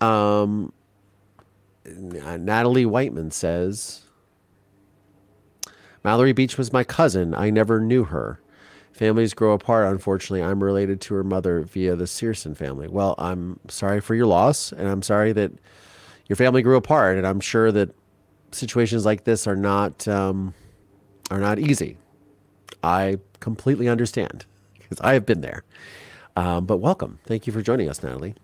[0.00, 0.72] Um,
[1.84, 4.02] Natalie Whiteman says
[6.04, 7.34] Mallory Beach was my cousin.
[7.34, 8.40] I never knew her.
[8.92, 9.86] Families grow apart.
[9.86, 12.88] Unfortunately, I'm related to her mother via the Searson family.
[12.88, 15.52] Well, I'm sorry for your loss, and I'm sorry that
[16.28, 17.90] your family grew apart, and I'm sure that
[18.52, 20.54] situations like this are not um,
[21.30, 21.96] are not easy.
[22.82, 24.44] I completely understand
[24.78, 25.64] because I have been there.
[26.36, 28.34] Um, but welcome, thank you for joining us, Natalie.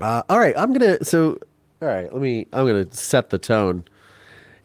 [0.00, 1.38] Uh, all right, I'm gonna so
[1.80, 2.12] all right.
[2.12, 2.46] Let me.
[2.52, 3.84] I'm gonna set the tone,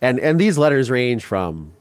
[0.02, 1.74] and and these letters range from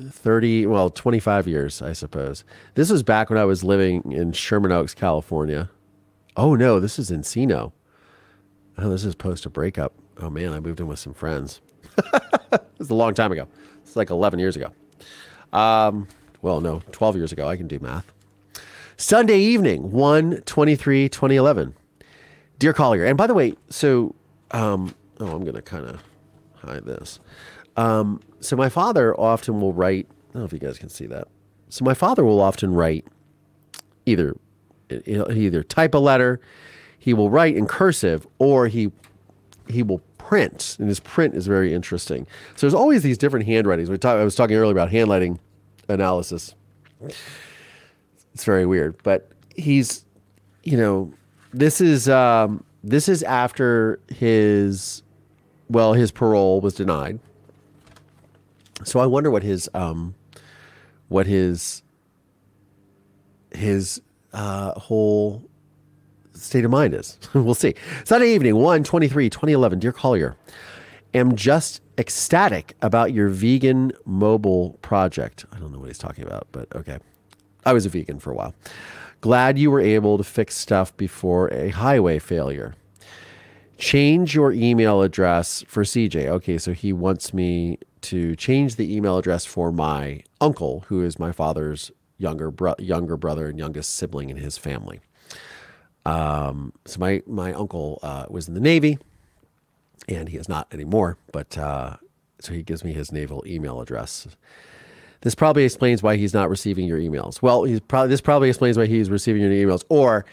[0.00, 2.42] 30 well 25 years i suppose
[2.74, 5.68] this was back when i was living in sherman oaks california
[6.38, 7.72] oh no this is encino
[8.80, 9.92] Oh, this is post a breakup.
[10.18, 11.60] Oh man, I moved in with some friends.
[12.80, 13.46] it's a long time ago.
[13.82, 14.72] It's like 11 years ago.
[15.52, 16.08] Um,
[16.40, 17.46] well, no, 12 years ago.
[17.46, 18.10] I can do math.
[18.96, 21.74] Sunday evening, 1 23, 2011.
[22.58, 24.14] Dear Collier, and by the way, so
[24.50, 26.02] um, oh, I'm gonna kind of
[26.56, 27.18] hide this.
[27.76, 30.06] Um, so my father often will write.
[30.10, 31.28] I don't know if you guys can see that.
[31.68, 33.06] So my father will often write
[34.06, 34.36] either
[35.04, 36.40] he'll either type a letter,
[37.00, 38.92] he will write in cursive, or he
[39.68, 42.26] he will print, and his print is very interesting.
[42.54, 43.90] So there's always these different handwritings.
[43.90, 45.40] We talk, I was talking earlier about handwriting
[45.88, 46.54] analysis.
[48.34, 50.04] It's very weird, but he's,
[50.62, 51.12] you know,
[51.52, 55.02] this is um, this is after his,
[55.68, 57.18] well, his parole was denied.
[58.84, 60.14] So I wonder what his um,
[61.08, 61.82] what his
[63.52, 64.00] his
[64.32, 65.42] uh, whole
[66.34, 67.18] state of mind is.
[67.34, 67.74] we'll see.
[68.04, 69.78] Sunday evening, 1 23, 2011.
[69.78, 70.36] Dear Collier,
[71.14, 75.44] am just ecstatic about your vegan mobile project.
[75.52, 76.98] I don't know what he's talking about, but okay.
[77.64, 78.54] I was a vegan for a while.
[79.20, 82.74] Glad you were able to fix stuff before a highway failure.
[83.76, 86.26] Change your email address for CJ.
[86.26, 91.18] Okay, so he wants me to change the email address for my uncle, who is
[91.18, 95.00] my father's younger bro- younger brother and youngest sibling in his family.
[96.06, 98.98] Um, so my my uncle uh, was in the Navy,
[100.08, 101.16] and he is not anymore.
[101.32, 101.96] But uh,
[102.40, 104.26] so he gives me his naval email address.
[105.22, 107.42] This probably explains why he's not receiving your emails.
[107.42, 110.24] Well, he's probably this probably explains why he's receiving your emails, or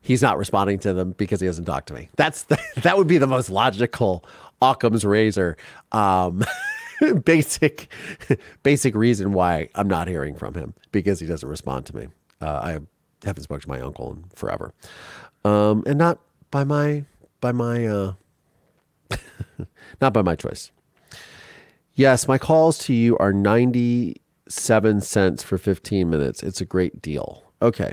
[0.00, 2.08] he's not responding to them because he hasn't talked to me.
[2.16, 4.24] That's the, that would be the most logical
[4.60, 5.56] Occam's razor.
[5.92, 6.44] Um,
[7.24, 7.88] basic
[8.62, 12.08] basic reason why I'm not hearing from him because he doesn't respond to me.
[12.40, 12.78] Uh, I
[13.24, 14.72] haven't spoken to my uncle in forever,
[15.44, 16.18] um, and not
[16.50, 17.04] by my
[17.40, 18.12] by my uh,
[20.00, 20.70] not by my choice.
[21.94, 26.42] Yes, my calls to you are 97 cents for 15 minutes.
[26.42, 27.44] It's a great deal.
[27.62, 27.92] Okay.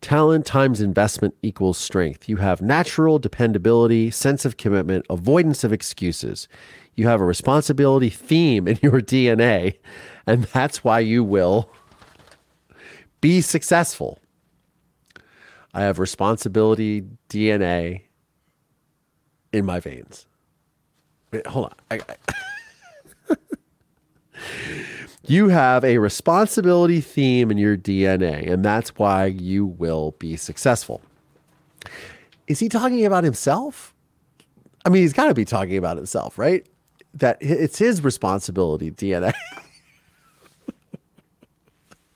[0.00, 2.28] Talent times investment equals strength.
[2.28, 6.48] You have natural dependability, sense of commitment, avoidance of excuses.
[6.96, 9.78] You have a responsibility theme in your DNA,
[10.26, 11.70] and that's why you will
[13.20, 14.18] be successful.
[15.74, 18.02] I have responsibility DNA
[19.52, 20.26] in my veins.
[21.32, 21.74] Wait, hold on.
[21.90, 22.00] I,
[23.28, 23.36] I
[25.26, 31.00] you have a responsibility theme in your DNA, and that's why you will be successful.
[32.46, 33.94] Is he talking about himself?
[34.84, 36.66] I mean, he's got to be talking about himself, right?
[37.14, 39.32] That it's his responsibility, DNA.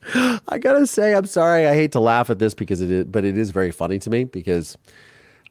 [0.48, 1.66] I gotta say, I'm sorry.
[1.66, 4.10] I hate to laugh at this because it is, but it is very funny to
[4.10, 4.76] me because,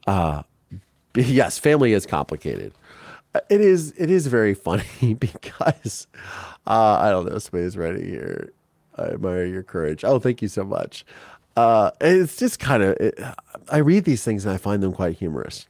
[0.06, 0.42] uh,
[1.14, 2.72] yes, family is complicated.
[3.34, 3.92] Uh, it is.
[3.98, 6.06] It is very funny because,
[6.66, 7.38] uh, I don't know.
[7.38, 8.52] Somebody's ready here.
[8.96, 10.04] I admire your courage.
[10.04, 11.04] Oh, thank you so much.
[11.56, 12.96] Uh, it's just kind of.
[13.68, 15.66] I read these things and I find them quite humorous.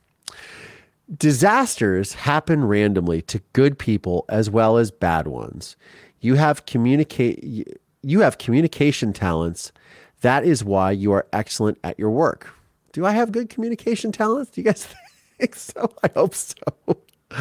[1.16, 5.76] Disasters happen randomly to good people as well as bad ones.
[6.20, 9.72] You have communicate you have communication talents.
[10.20, 12.54] That is why you are excellent at your work.
[12.92, 14.52] Do I have good communication talents?
[14.52, 14.86] Do you guys
[15.38, 15.92] think so?
[16.04, 16.54] I hope so.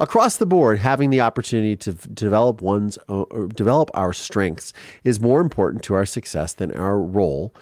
[0.00, 4.72] Across the board, having the opportunity to develop one's or develop our strengths
[5.04, 7.54] is more important to our success than our role,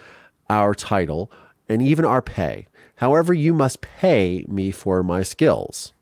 [0.49, 1.31] our title,
[1.69, 2.65] and even our pay.
[2.95, 5.93] However, you must pay me for my skills.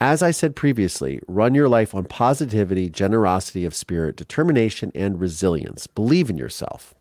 [0.00, 5.86] As I said previously, run your life on positivity, generosity of spirit, determination, and resilience.
[5.86, 6.94] Believe in yourself.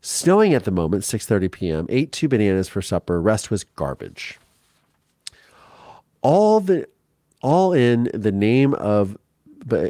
[0.00, 1.86] Snowing at the moment, 6:30 p.m.
[1.90, 3.20] Ate two bananas for supper.
[3.20, 4.38] Rest was garbage.
[6.22, 6.88] All the,
[7.42, 9.18] all in the name of,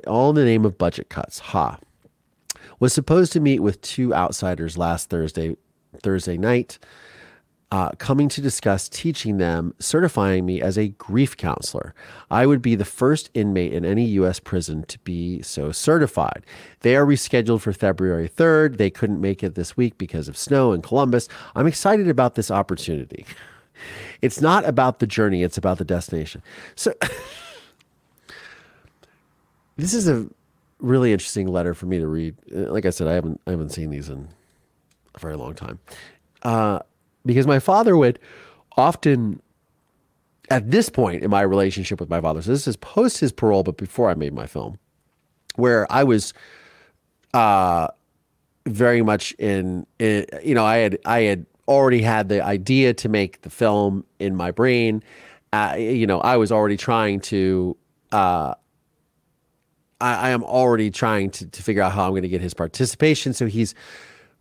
[0.06, 1.38] all in the name of budget cuts.
[1.38, 1.78] Ha.
[2.80, 5.56] Was supposed to meet with two outsiders last Thursday,
[6.02, 6.78] Thursday night
[7.74, 11.92] uh, coming to discuss teaching them, certifying me as a grief counselor.
[12.30, 14.38] I would be the first inmate in any U.S.
[14.38, 16.46] prison to be so certified.
[16.82, 18.76] They are rescheduled for February 3rd.
[18.76, 21.28] They couldn't make it this week because of snow in Columbus.
[21.56, 23.26] I'm excited about this opportunity.
[24.22, 26.44] It's not about the journey, it's about the destination.
[26.76, 26.94] So,
[29.76, 30.28] this is a
[30.78, 32.36] really interesting letter for me to read.
[32.52, 34.28] Like I said, I haven't I haven't seen these in
[35.16, 35.80] a very long time.
[36.44, 36.78] Uh,
[37.24, 38.18] because my father would
[38.76, 39.40] often
[40.50, 43.62] at this point in my relationship with my father so this is post his parole
[43.62, 44.78] but before i made my film
[45.56, 46.34] where i was
[47.32, 47.88] uh
[48.66, 53.08] very much in, in you know i had i had already had the idea to
[53.08, 55.02] make the film in my brain.
[55.52, 57.76] Uh, you know i was already trying to
[58.12, 58.54] uh
[60.00, 62.54] I, I am already trying to, to figure out how i'm going to get his
[62.54, 63.32] participation.
[63.32, 63.74] So he's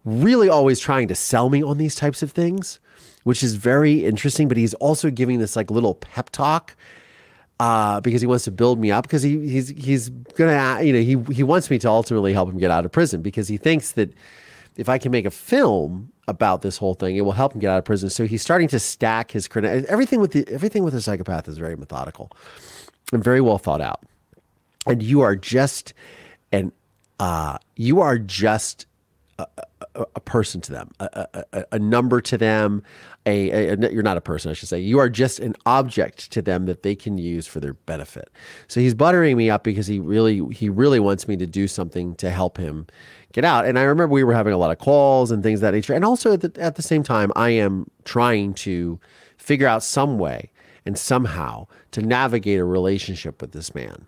[0.05, 2.79] really always trying to sell me on these types of things.
[3.23, 4.47] which is very interesting.
[4.47, 6.75] But he's also giving this like little pep talk
[7.59, 10.99] uh, because he wants to build me up because he, he's he's gonna you know
[10.99, 13.93] he he wants me to ultimately help him get out of prison because he thinks
[13.93, 14.13] that
[14.75, 17.69] if I can make a film about this whole thing, it will help him get
[17.69, 18.09] out of prison.
[18.09, 19.85] So he's starting to stack his credit.
[19.85, 22.31] Everything with the everything with a psychopath is very methodical
[23.13, 24.01] and very well thought out.
[24.85, 25.93] And you are just
[26.51, 26.71] and
[27.19, 28.85] uh, you are just
[29.39, 29.47] a,
[29.95, 32.83] a, person to them, a, a a number to them.
[33.25, 34.79] A, you're not a person, I should say.
[34.79, 38.29] You are just an object to them that they can use for their benefit.
[38.67, 42.15] So he's buttering me up because he really he really wants me to do something
[42.15, 42.87] to help him
[43.33, 43.65] get out.
[43.65, 45.93] And I remember we were having a lot of calls and things that nature.
[45.93, 48.99] And also at the, at the same time, I am trying to
[49.37, 50.51] figure out some way
[50.85, 54.07] and somehow to navigate a relationship with this man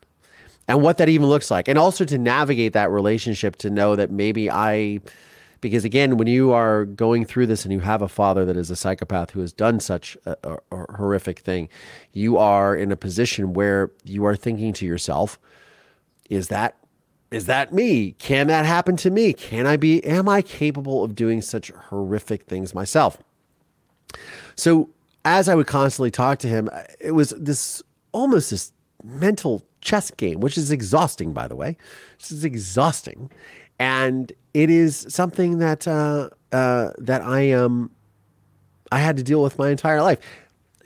[0.67, 1.67] and what that even looks like.
[1.67, 5.01] And also to navigate that relationship to know that maybe I,
[5.65, 8.69] because again, when you are going through this and you have a father that is
[8.69, 11.69] a psychopath who has done such a, a, a horrific thing,
[12.13, 15.39] you are in a position where you are thinking to yourself,
[16.29, 16.77] is that
[17.31, 18.11] is that me?
[18.19, 19.33] Can that happen to me?
[19.33, 23.17] Can I be, am I capable of doing such horrific things myself?
[24.55, 24.91] So,
[25.25, 28.71] as I would constantly talk to him, it was this almost this
[29.03, 31.75] mental chess game, which is exhausting, by the way.
[32.19, 33.31] This is exhausting.
[33.79, 37.91] And it is something that, uh, uh, that I um,
[38.91, 40.19] I had to deal with my entire life.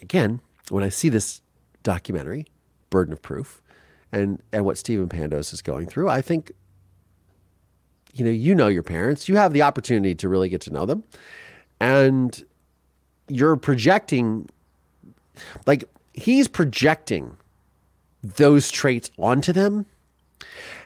[0.02, 1.42] Again, when I see this
[1.84, 2.48] documentary,
[2.90, 3.62] Burden of Proof,
[4.12, 6.10] and and what Stephen Pandos is going through.
[6.10, 6.52] I think
[8.14, 9.30] you know, you know your parents.
[9.30, 11.04] You have the opportunity to really get to know them.
[11.80, 12.44] And
[13.28, 14.50] you're projecting
[15.66, 17.38] like he's projecting
[18.22, 19.86] those traits onto them.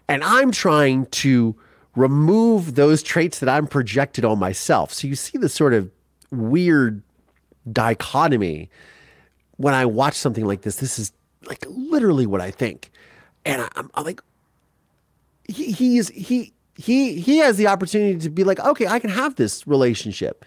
[0.07, 1.55] And I'm trying to
[1.95, 4.93] remove those traits that I'm projected on myself.
[4.93, 5.91] So you see this sort of
[6.31, 7.03] weird
[7.71, 8.69] dichotomy
[9.57, 10.77] when I watch something like this.
[10.77, 11.11] This is
[11.45, 12.91] like literally what I think
[13.45, 14.21] and I, am like,
[15.47, 19.35] he, he's he he he has the opportunity to be like, okay, I can have
[19.35, 20.45] this relationship,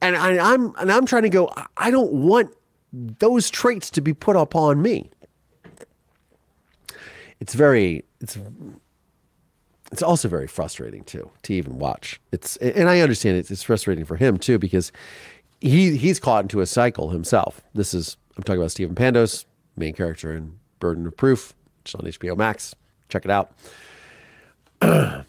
[0.00, 1.52] and I, I'm and I'm trying to go.
[1.76, 2.52] I don't want
[2.92, 5.10] those traits to be put upon me.
[7.40, 8.38] It's very it's
[9.92, 12.20] it's also very frustrating too to even watch.
[12.32, 14.92] It's and I understand it's, frustrating for him too because
[15.60, 17.60] he he's caught into a cycle himself.
[17.74, 19.44] This is I'm talking about Stephen Pandos,
[19.76, 21.54] main character in Burden of Proof.
[21.82, 22.74] It's on HBO Max.
[23.08, 23.52] Check it out.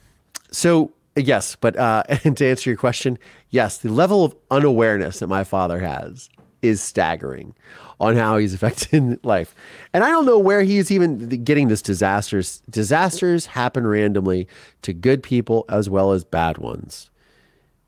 [0.52, 5.28] so yes, but uh, and to answer your question, yes, the level of unawareness that
[5.28, 6.30] my father has
[6.68, 7.56] is staggering
[8.00, 9.56] on how he's affected in life.
[9.94, 12.62] And I don't know where he's even getting this disasters.
[12.70, 14.48] Disasters happen randomly
[14.84, 17.10] to good people as well as bad ones.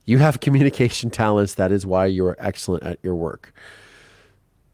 [0.05, 1.55] You have communication talents.
[1.55, 3.53] That is why you are excellent at your work.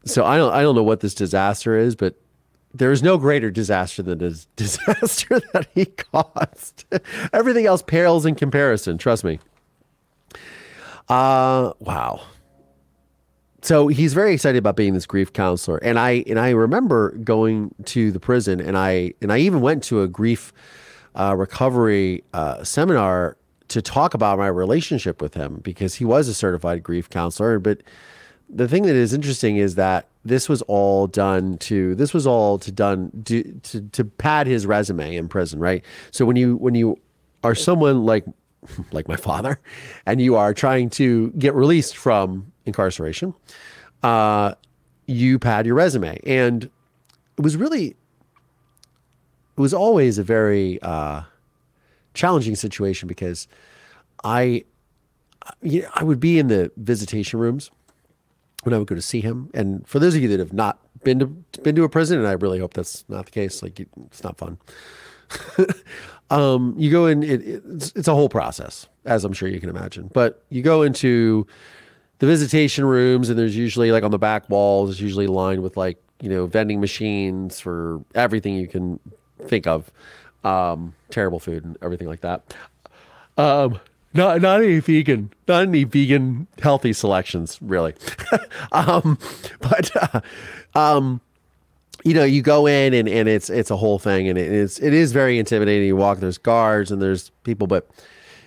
[0.04, 2.14] So I don't I don't know what this disaster is, but
[2.72, 6.84] there is no greater disaster than the disaster that he caused.
[7.32, 8.98] Everything else pales in comparison.
[8.98, 9.40] Trust me.
[11.08, 12.20] Uh, wow.
[13.66, 17.74] So he's very excited about being this grief counselor, and I and I remember going
[17.86, 20.52] to the prison, and I and I even went to a grief
[21.16, 23.36] uh, recovery uh, seminar
[23.66, 27.58] to talk about my relationship with him because he was a certified grief counselor.
[27.58, 27.82] But
[28.48, 32.60] the thing that is interesting is that this was all done to this was all
[32.60, 35.84] to done to, to to pad his resume in prison, right?
[36.12, 37.00] So when you when you
[37.42, 38.26] are someone like
[38.92, 39.58] like my father,
[40.06, 43.34] and you are trying to get released from incarceration,
[44.02, 44.54] uh,
[45.06, 47.96] you pad your resume, and it was really
[49.56, 51.22] it was always a very uh,
[52.14, 53.48] challenging situation because
[54.22, 54.64] I
[55.62, 57.70] you know, I would be in the visitation rooms
[58.64, 59.50] when I would go to see him.
[59.54, 61.26] And for those of you that have not been to
[61.62, 64.36] been to a prison, and I really hope that's not the case, like it's not
[64.38, 64.58] fun.
[66.30, 69.70] um, you go in, it, it's, it's a whole process, as I'm sure you can
[69.70, 70.10] imagine.
[70.12, 71.46] But you go into
[72.18, 75.76] the visitation rooms, and there's usually like on the back walls, is usually lined with
[75.76, 78.98] like you know vending machines for everything you can
[79.44, 79.90] think of,
[80.44, 82.54] um, terrible food and everything like that.
[83.36, 83.80] Um,
[84.14, 87.94] not not any vegan, not any vegan healthy selections, really.
[88.72, 89.18] um,
[89.60, 90.20] but uh,
[90.74, 91.20] um,
[92.04, 94.78] you know, you go in and, and it's it's a whole thing, and it is
[94.78, 95.86] it is very intimidating.
[95.86, 97.90] You walk, there's guards and there's people, but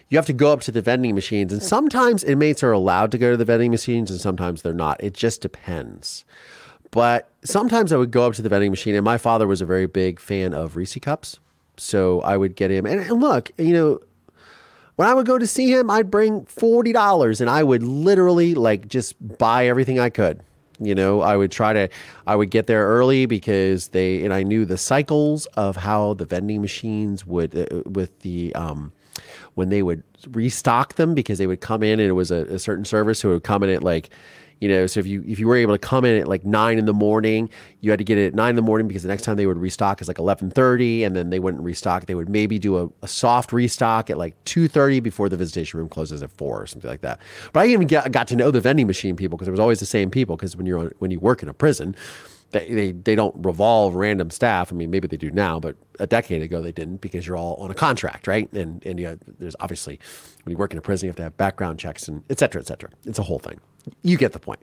[0.10, 3.18] you have to go up to the vending machines, and sometimes inmates are allowed to
[3.18, 5.04] go to the vending machines, and sometimes they're not.
[5.04, 6.26] It just depends.
[6.92, 9.66] But sometimes I would go up to the vending machine, and my father was a
[9.66, 11.40] very big fan of Reese cups,
[11.78, 12.86] so I would get him.
[12.86, 14.00] And, and look, you know,
[15.00, 18.90] when I would go to see him, I'd bring $40 and I would literally like
[18.90, 20.42] just buy everything I could.
[20.78, 21.88] You know, I would try to,
[22.28, 26.26] I would get there early because they, and I knew the cycles of how the
[26.26, 28.92] vending machines would, uh, with the, um,
[29.60, 30.02] when they would
[30.32, 33.28] restock them because they would come in and it was a, a certain service who
[33.28, 34.10] would come in at like,
[34.62, 36.78] you know, so if you if you were able to come in at like nine
[36.78, 37.50] in the morning,
[37.82, 39.46] you had to get it at nine in the morning because the next time they
[39.46, 42.06] would restock is like eleven thirty, and then they wouldn't restock.
[42.06, 45.78] They would maybe do a, a soft restock at like two thirty before the visitation
[45.78, 47.20] room closes at four or something like that.
[47.52, 49.82] But I even get, got to know the vending machine people because it was always
[49.82, 50.38] the same people.
[50.38, 51.96] Because when you're on, when you work in a prison,
[52.52, 54.72] they, they they don't revolve random staff.
[54.72, 57.56] I mean, maybe they do now, but a decade ago they didn't because you're all
[57.56, 58.52] on a contract, right?
[58.54, 60.00] And and you have, there's obviously
[60.44, 62.62] when you work in a prison, you have to have background checks and et cetera,
[62.62, 62.90] et cetera.
[63.06, 63.60] It's a whole thing.
[64.04, 64.60] You get the point.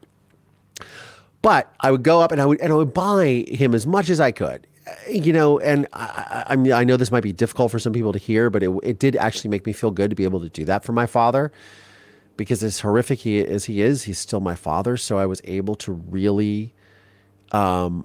[1.42, 4.10] But I would go up and I would and I would buy him as much
[4.10, 4.66] as I could,
[5.08, 5.60] you know.
[5.60, 8.50] And I, I mean, I know this might be difficult for some people to hear,
[8.50, 10.82] but it it did actually make me feel good to be able to do that
[10.84, 11.52] for my father,
[12.36, 14.96] because as horrific he, as he is, he's still my father.
[14.96, 16.74] So I was able to really,
[17.52, 18.04] um,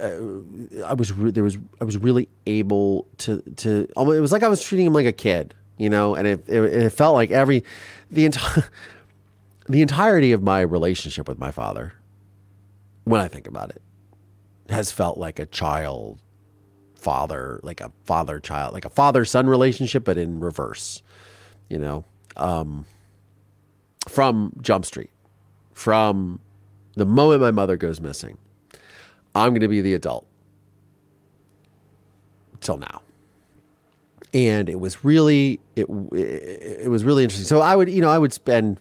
[0.00, 4.42] uh, I was re- there was I was really able to to it was like
[4.42, 7.30] I was treating him like a kid, you know, and it it, it felt like
[7.30, 7.64] every
[8.10, 8.68] the entire
[9.68, 11.94] the entirety of my relationship with my father,
[13.04, 13.82] when I think about it,
[14.68, 16.20] has felt like a child
[16.94, 21.02] father, like a father child, like a father son relationship, but in reverse,
[21.68, 22.04] you know,
[22.36, 22.86] um,
[24.08, 25.10] from Jump Street,
[25.72, 26.40] from
[26.96, 28.38] the moment my mother goes missing,
[29.34, 30.26] I'm going to be the adult
[32.60, 33.02] till now.
[34.32, 37.46] And it was really, it, it, was really interesting.
[37.46, 38.80] So I would, you know, I would spend,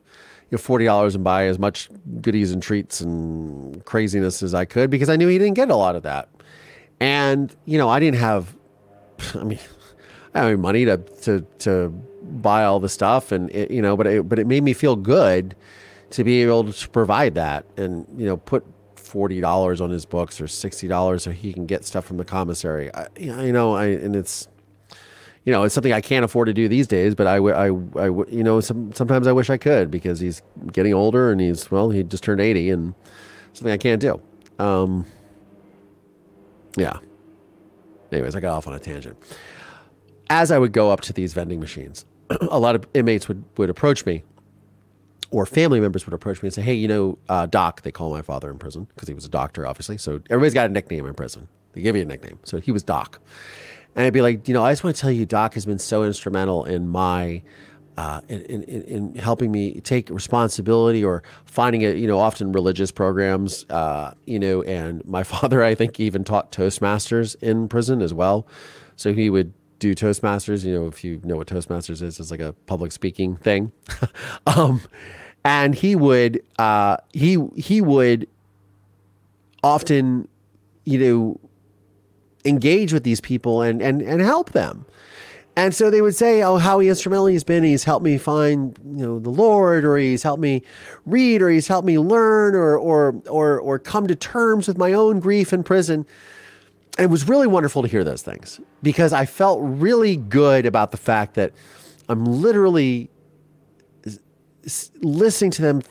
[0.50, 1.90] you know, forty dollars and buy as much
[2.22, 5.76] goodies and treats and craziness as I could because I knew he didn't get a
[5.76, 6.30] lot of that.
[7.00, 8.56] And you know, I didn't have,
[9.36, 9.60] I mean,
[10.34, 13.96] I don't have money to to to buy all the stuff, and it, you know,
[13.96, 15.56] but it, but it made me feel good
[16.14, 20.40] to be able to provide that, and you know, put forty dollars on his books
[20.40, 22.94] or sixty dollars so he can get stuff from the commissary.
[22.94, 24.48] I, you know, I and it's
[25.46, 28.06] you know, it's something I can't afford to do these days, but I, I, I
[28.30, 30.42] you know, some, sometimes I wish I could because he's
[30.72, 32.96] getting older and he's, well, he just turned 80 and
[33.52, 34.22] something I can't do.
[34.58, 35.06] Um,
[36.78, 36.98] yeah.
[38.14, 39.18] Anyways, I got off on a tangent.
[40.30, 43.70] As I would go up to these vending machines, a lot of inmates would, would
[43.70, 44.24] approach me
[45.34, 48.12] or family members would approach me and say, Hey, you know, uh, Doc, they call
[48.12, 49.98] my father in prison because he was a doctor, obviously.
[49.98, 51.48] So everybody's got a nickname in prison.
[51.74, 52.40] They give you a nickname.
[52.44, 53.20] So he was Doc.
[53.96, 55.80] And I'd be like, you know, I just want to tell you, Doc has been
[55.80, 57.42] so instrumental in my,
[57.98, 62.92] uh, in, in, in, helping me take responsibility or finding it, you know, often religious
[62.92, 68.14] programs, uh, you know, and my father, I think, even taught Toastmasters in prison as
[68.14, 68.48] well.
[68.96, 72.40] So he would do Toastmasters, you know, if you know what Toastmasters is, it's like
[72.40, 73.72] a public speaking thing.
[74.48, 74.82] um,
[75.46, 78.28] and he would, uh, he, he would
[79.64, 80.28] often,
[80.86, 81.40] you know,
[82.46, 84.86] engage with these people and and and help them.
[85.56, 87.64] And so they would say, "Oh, how he instrumental he's been.
[87.64, 90.64] He's helped me find, you know, the Lord, or he's helped me
[91.06, 94.94] read, or he's helped me learn, or or or or come to terms with my
[94.94, 96.06] own grief in prison."
[96.98, 100.92] And it was really wonderful to hear those things because I felt really good about
[100.92, 101.52] the fact that
[102.08, 103.10] I'm literally
[105.02, 105.82] listening to them,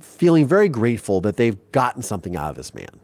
[0.00, 3.00] feeling very grateful that they've gotten something out of this man.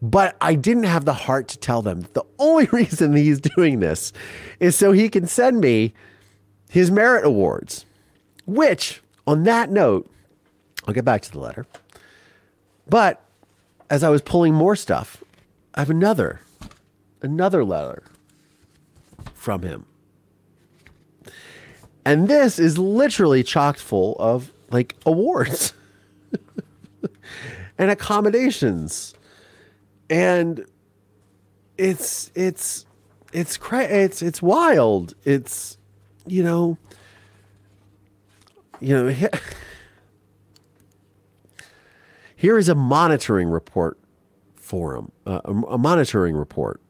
[0.00, 4.12] But I didn't have the heart to tell them the only reason he's doing this
[4.58, 5.94] is so he can send me
[6.68, 7.86] his merit awards,
[8.46, 10.10] which, on that note,
[10.86, 11.66] I'll get back to the letter.
[12.88, 13.24] But
[13.88, 15.22] as I was pulling more stuff,
[15.74, 16.40] I have another,
[17.20, 18.02] another letter
[19.34, 19.86] from him.
[22.04, 25.74] And this is literally chocked full of like awards
[27.78, 29.14] and accommodations
[30.12, 30.64] and
[31.78, 32.84] it's it's
[33.32, 35.14] it's cra- it's it's wild.
[35.24, 35.78] It's
[36.26, 36.76] you know
[38.78, 39.28] you know
[42.36, 43.98] here is a monitoring report
[44.54, 45.10] for him.
[45.26, 45.40] Uh,
[45.70, 46.80] a monitoring report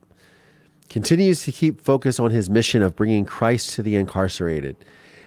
[0.91, 4.77] continues to keep focus on his mission of bringing Christ to the incarcerated.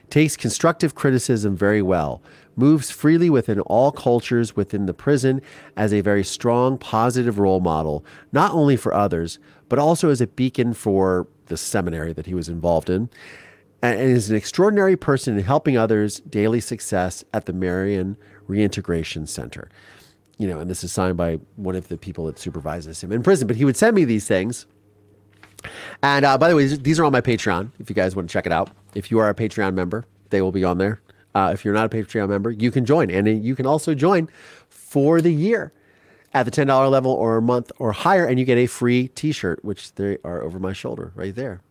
[0.09, 2.21] Takes constructive criticism very well
[2.55, 5.41] moves freely within all cultures within the prison
[5.75, 9.39] as a very strong, positive role model, not only for others,
[9.69, 13.09] but also as a beacon for the seminary that he was involved in,
[13.81, 19.69] and is an extraordinary person in helping others' daily success at the Marion Reintegration Center.
[20.37, 23.23] You know, and this is signed by one of the people that supervises him in
[23.23, 23.47] prison.
[23.47, 24.65] But he would send me these things
[26.01, 27.71] And uh, by the way, these are on my Patreon.
[27.79, 30.41] If you guys want to check it out, if you are a Patreon member, they
[30.41, 31.01] will be on there.
[31.33, 34.29] Uh, if you're not a Patreon member, you can join, and you can also join
[34.69, 35.73] for the year
[36.33, 39.09] at the ten dollar level or a month or higher, and you get a free
[39.09, 41.61] T-shirt, which they are over my shoulder right there.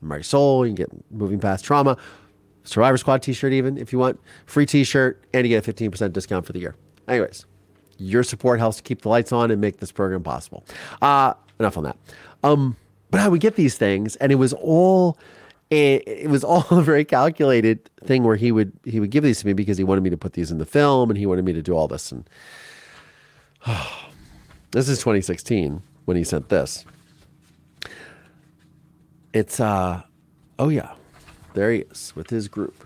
[0.00, 1.96] My soul, you can get moving past trauma,
[2.64, 6.14] Survivor Squad T-shirt, even if you want free T-shirt, and you get a fifteen percent
[6.14, 6.74] discount for the year.
[7.06, 7.44] Anyways,
[7.98, 10.64] your support helps to keep the lights on and make this program possible.
[11.02, 11.96] Uh, enough on that.
[12.42, 12.76] Um,
[13.10, 15.18] but I would get these things, and it was all
[15.70, 19.40] it, it, was all a very calculated thing where he would he would give these
[19.40, 21.44] to me because he wanted me to put these in the film and he wanted
[21.44, 22.28] me to do all this and
[23.66, 24.08] oh,
[24.72, 26.84] this is 2016 when he sent this.
[29.32, 30.02] It's uh
[30.58, 30.94] oh yeah
[31.54, 32.84] there he is with his group.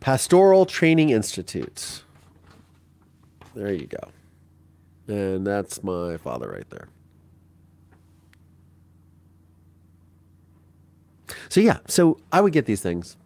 [0.00, 2.04] Pastoral training institutes
[3.54, 4.08] there you go.
[5.08, 6.88] And that's my father right there
[11.48, 13.16] So yeah, so I would get these things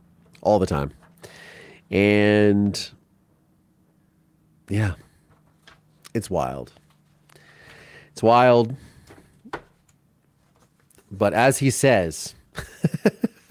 [0.41, 0.93] all the time.
[1.91, 2.91] And
[4.69, 4.95] yeah,
[6.15, 6.73] it's wild.
[8.13, 8.75] It's wild.
[11.11, 12.35] But as he says,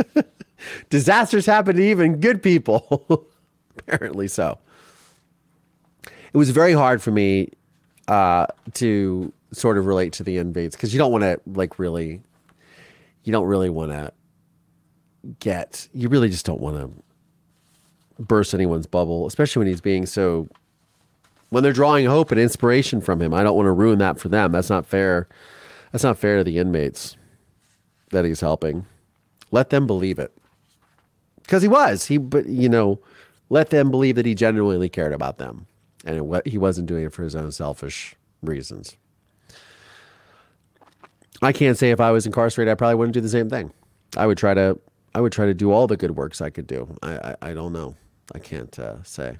[0.89, 3.27] disasters happen to even good people.
[3.77, 4.57] Apparently so.
[6.33, 7.49] It was very hard for me
[8.07, 12.21] uh, to sort of relate to the inmates because you don't want to like really,
[13.23, 14.11] you don't really want to
[15.39, 15.87] get.
[15.93, 20.47] You really just don't want to burst anyone's bubble, especially when he's being so.
[21.49, 24.29] When they're drawing hope and inspiration from him, I don't want to ruin that for
[24.29, 24.53] them.
[24.53, 25.27] That's not fair.
[25.91, 27.17] That's not fair to the inmates
[28.11, 28.85] that he's helping.
[29.51, 30.31] Let them believe it,
[31.43, 32.05] because he was.
[32.05, 33.01] He, but you know,
[33.49, 35.67] let them believe that he genuinely cared about them,
[36.05, 38.95] and it, he wasn't doing it for his own selfish reasons.
[41.41, 43.73] I can't say if I was incarcerated, I probably wouldn't do the same thing.
[44.15, 44.79] I would try to
[45.13, 46.97] I would try to do all the good works I could do.
[47.01, 47.95] I, I, I don't know.
[48.33, 49.37] I can't uh, say.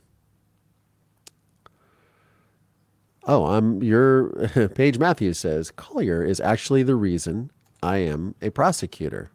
[3.25, 4.29] Oh, I'm your
[4.75, 7.51] Paige Matthews says Collier is actually the reason
[7.83, 9.31] I am a prosecutor.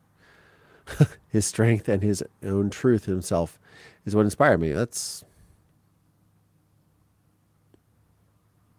[1.28, 3.58] his strength and his own truth himself
[4.04, 4.72] is what inspired me.
[4.72, 5.24] That's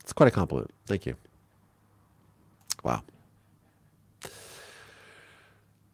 [0.01, 0.71] it's quite a compliment.
[0.85, 1.15] Thank you.
[2.83, 3.03] Wow.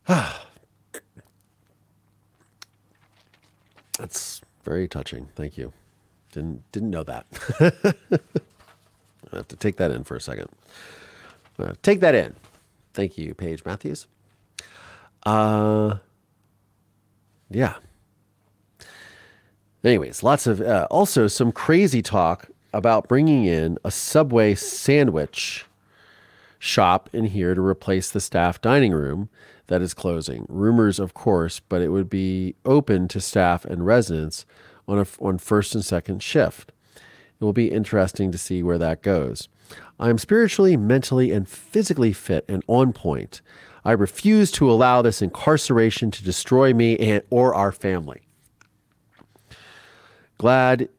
[3.98, 5.30] That's very touching.
[5.36, 5.74] Thank you.
[6.32, 7.26] Didn't didn't know that.
[9.34, 10.50] I have to take that in for a second.
[11.60, 12.36] Uh, take that in.
[12.94, 14.08] Thank you, Paige Matthews.
[15.26, 15.98] Uh,
[17.50, 17.76] yeah.
[19.84, 25.66] Anyways, lots of uh, also some crazy talk about bringing in a Subway sandwich
[26.58, 29.30] shop in here to replace the staff dining room
[29.68, 30.46] that is closing.
[30.50, 34.46] Rumors, of course, but it would be open to staff and residents
[34.88, 36.72] on a, on first and second shift.
[36.96, 39.48] It will be interesting to see where that goes.
[40.00, 43.42] I am spiritually, mentally, and physically fit and on point.
[43.86, 48.22] I refuse to allow this incarceration to destroy me and or our family.
[50.38, 50.90] Glad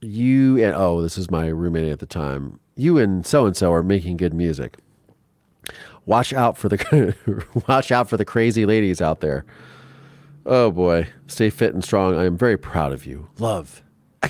[0.00, 2.60] you and oh, this is my roommate at the time.
[2.76, 4.78] You and so and so are making good music
[6.06, 9.44] watch out for the watch out for the crazy ladies out there.
[10.46, 12.16] Oh boy, stay fit and strong.
[12.16, 13.28] I am very proud of you.
[13.38, 13.82] Love.
[14.22, 14.28] Oh,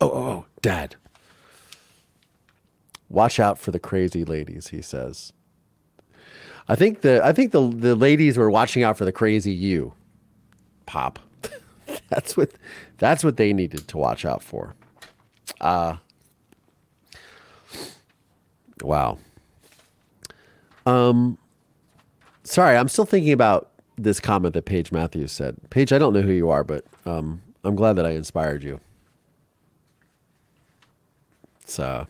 [0.00, 0.96] oh, oh, dad.
[3.08, 5.32] Watch out for the crazy ladies, he says.
[6.68, 9.92] I think the I think the the ladies were watching out for the crazy you.
[10.86, 11.18] Pop.
[12.08, 12.52] that's what
[12.98, 14.76] that's what they needed to watch out for.
[15.60, 15.96] Uh
[18.82, 19.18] wow.
[20.86, 21.38] Um,
[22.44, 25.56] sorry, I'm still thinking about this comment that Paige Matthews said.
[25.70, 28.80] Paige, I don't know who you are, but um, I'm glad that I inspired you.
[31.62, 32.06] It's uh,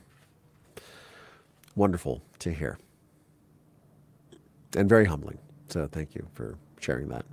[1.75, 2.79] wonderful to hear
[4.77, 5.39] and very humbling.
[5.69, 7.25] So thank you for sharing that.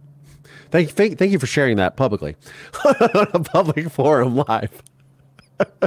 [0.72, 2.36] Thank you, thank, thank you for sharing that publicly
[2.86, 4.84] on a public forum live.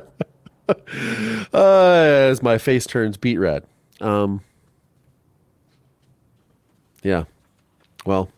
[1.52, 3.64] uh, as my face turns beet red.
[4.00, 4.42] Um,
[7.02, 7.24] yeah.
[8.06, 8.30] Well,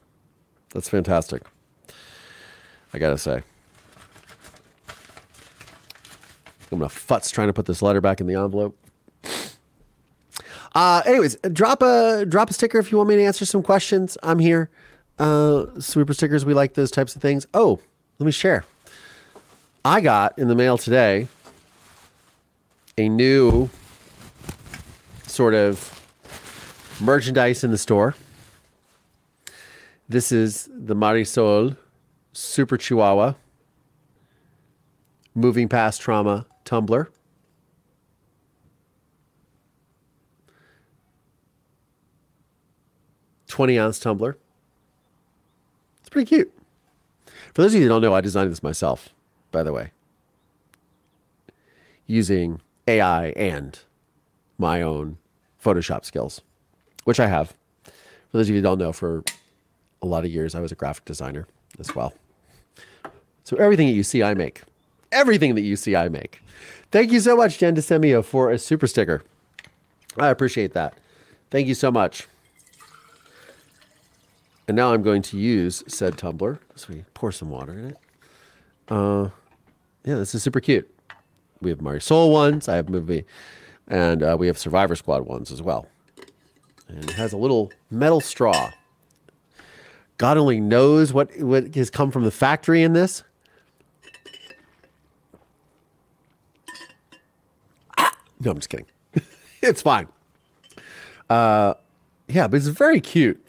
[0.73, 1.43] that's fantastic.
[2.93, 3.43] I gotta say.
[6.71, 8.77] I'm gonna futz trying to put this letter back in the envelope.
[10.75, 14.17] Uh, anyways, drop a drop a sticker if you want me to answer some questions.
[14.23, 14.71] I'm here.
[15.19, 17.47] Uh, super stickers, we like those types of things.
[17.53, 17.79] Oh,
[18.19, 18.65] let me share.
[19.85, 21.29] I got in the mail today
[22.97, 23.69] a new
[25.27, 25.99] sort of
[27.01, 28.15] merchandise in the store.
[30.09, 31.77] This is the Marisol
[32.33, 33.35] Super Chihuahua
[35.35, 37.11] Moving Past Trauma tumbler.
[43.47, 44.37] Twenty ounce tumbler.
[46.01, 46.53] It's pretty cute.
[47.55, 49.11] For those of you who don't know, I designed this myself,
[49.51, 49.93] by the way,
[52.07, 53.79] using AI and
[54.59, 55.19] my own
[55.63, 56.41] Photoshop skills,
[57.05, 57.55] which I have.
[57.85, 59.23] For those of you who don't know, for
[60.03, 61.47] a lot of years, I was a graphic designer
[61.79, 62.13] as well.
[63.45, 64.63] So everything that you see, I make.
[65.11, 66.43] Everything that you see, I make.
[66.91, 69.23] Thank you so much, Jen DeSemio, for a super sticker.
[70.19, 70.99] I appreciate that.
[71.51, 72.29] Thank you so much.
[74.69, 76.59] And now I'm going to use said tumbler.
[76.77, 77.97] So we pour some water in it.
[78.89, 79.31] Uh,
[80.05, 80.89] yeah, this is super cute.
[81.61, 82.69] We have Marisol ones.
[82.69, 83.25] I have movie,
[83.89, 85.87] and uh, we have Survivor Squad ones as well.
[86.89, 88.71] And it has a little metal straw.
[90.19, 93.25] God only knows what what has come from the factory in this.
[98.45, 98.87] No, I'm just kidding.
[99.63, 100.09] it's fine.
[101.31, 101.75] Uh,
[102.29, 103.41] yeah, but it's very cute.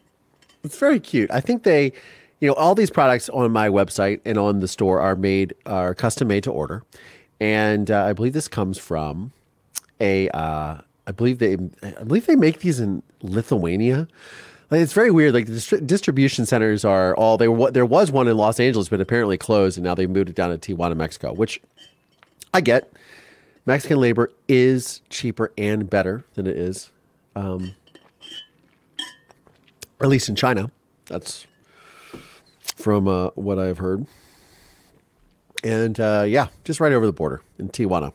[0.63, 1.31] It's very cute.
[1.31, 1.91] I think they,
[2.39, 5.93] you know, all these products on my website and on the store are made are
[5.95, 6.83] custom made to order,
[7.39, 9.31] and uh, I believe this comes from
[9.99, 10.29] a.
[10.29, 11.53] Uh, I believe they.
[11.81, 14.07] I believe they make these in Lithuania.
[14.73, 15.33] It's very weird.
[15.33, 17.71] Like the distri- distribution centers are all they were.
[17.71, 20.57] There was one in Los Angeles, but apparently closed, and now they moved it down
[20.57, 21.33] to Tijuana, Mexico.
[21.33, 21.61] Which
[22.53, 22.91] I get.
[23.65, 26.91] Mexican labor is cheaper and better than it is
[27.35, 27.75] um,
[30.01, 30.71] at least in China.
[31.05, 31.45] That's
[32.75, 34.05] from uh, what I've heard.
[35.63, 38.13] And uh, yeah, just right over the border in Tijuana.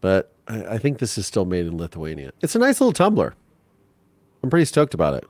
[0.00, 2.32] But I, I, think this is still made in Lithuania.
[2.42, 3.34] It's a nice little tumbler.
[4.42, 5.24] I'm pretty stoked about it.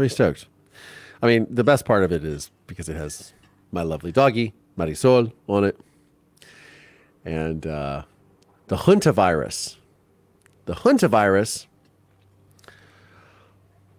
[0.00, 0.46] Pretty stoked.
[1.22, 3.34] I mean, the best part of it is because it has
[3.70, 5.78] my lovely doggy, Marisol, on it.
[7.24, 8.04] And uh,
[8.68, 9.76] the Hantavirus.
[10.64, 11.66] The Hantavirus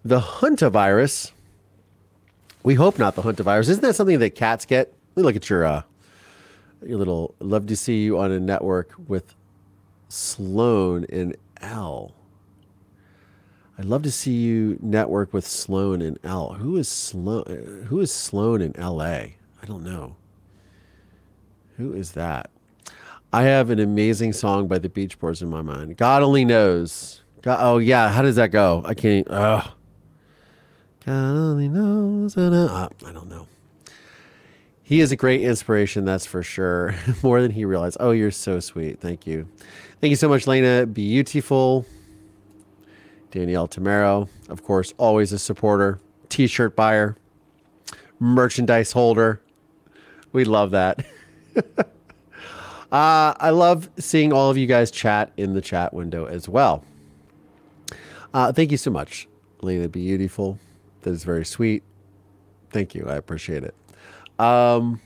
[0.04, 1.32] the hantavirus.
[2.64, 3.70] We hope not the hantavirus.
[3.70, 4.94] Isn't that something that cats get?
[5.16, 5.84] Let look at your uh,
[6.86, 7.36] your little.
[7.40, 9.36] Love to see you on a network with
[10.10, 12.14] Sloan and L.
[13.82, 16.54] I'd love to see you network with Sloan in L.
[16.54, 17.88] Who is Sloan?
[17.88, 19.38] Who is Sloan in L.A.?
[19.60, 20.18] I don't know.
[21.78, 22.52] Who is that?
[23.34, 25.98] I have an amazing song by the Beach Boys in my mind.
[25.98, 27.24] God only knows.
[27.42, 28.84] God, oh yeah, how does that go?
[28.86, 29.26] I can't.
[29.32, 29.74] Oh.
[31.04, 32.38] God only knows.
[32.38, 33.48] Uh, I don't know.
[34.84, 36.94] He is a great inspiration, that's for sure.
[37.24, 37.98] More than he realized.
[38.00, 39.00] Oh, you're so sweet.
[39.00, 39.48] Thank you.
[40.02, 40.86] Thank you so much, Lena.
[40.86, 41.88] Beautiful.
[43.32, 47.16] Danielle Tamaro, of course, always a supporter, t shirt buyer,
[48.20, 49.42] merchandise holder.
[50.34, 51.06] We love that.
[51.58, 51.84] uh,
[52.92, 56.84] I love seeing all of you guys chat in the chat window as well.
[58.34, 59.28] Uh, thank you so much,
[59.62, 60.60] Lena Beautiful.
[61.02, 61.84] That is very sweet.
[62.70, 63.06] Thank you.
[63.08, 63.76] I appreciate it.
[64.40, 65.02] Um,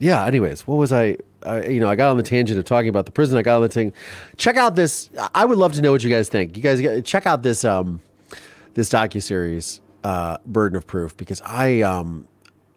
[0.00, 0.24] yeah.
[0.24, 1.16] Anyways, what was I?
[1.46, 3.38] You know, I got on the tangent of talking about the prison.
[3.38, 3.92] I got on the thing.
[4.36, 5.08] Check out this.
[5.34, 6.56] I would love to know what you guys think.
[6.56, 8.00] You guys check out this um,
[8.74, 12.26] this docu series, uh, Burden of Proof, because I um,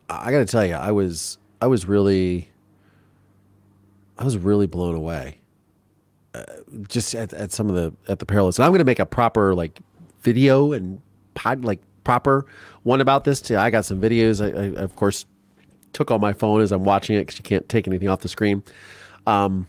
[0.10, 2.50] I got to tell you, I was I was really
[4.18, 5.40] I was really blown away.
[6.34, 6.44] Uh,
[6.88, 8.58] just at, at some of the at the parallels.
[8.58, 9.80] And I'm going to make a proper like
[10.22, 11.02] video and
[11.36, 12.46] pod, like proper
[12.84, 13.42] one about this.
[13.42, 13.58] Too.
[13.58, 14.44] I got some videos.
[14.44, 15.26] I, I, of course
[15.94, 18.28] took on my phone as I'm watching it because you can't take anything off the
[18.28, 18.64] screen.
[19.26, 19.68] Um,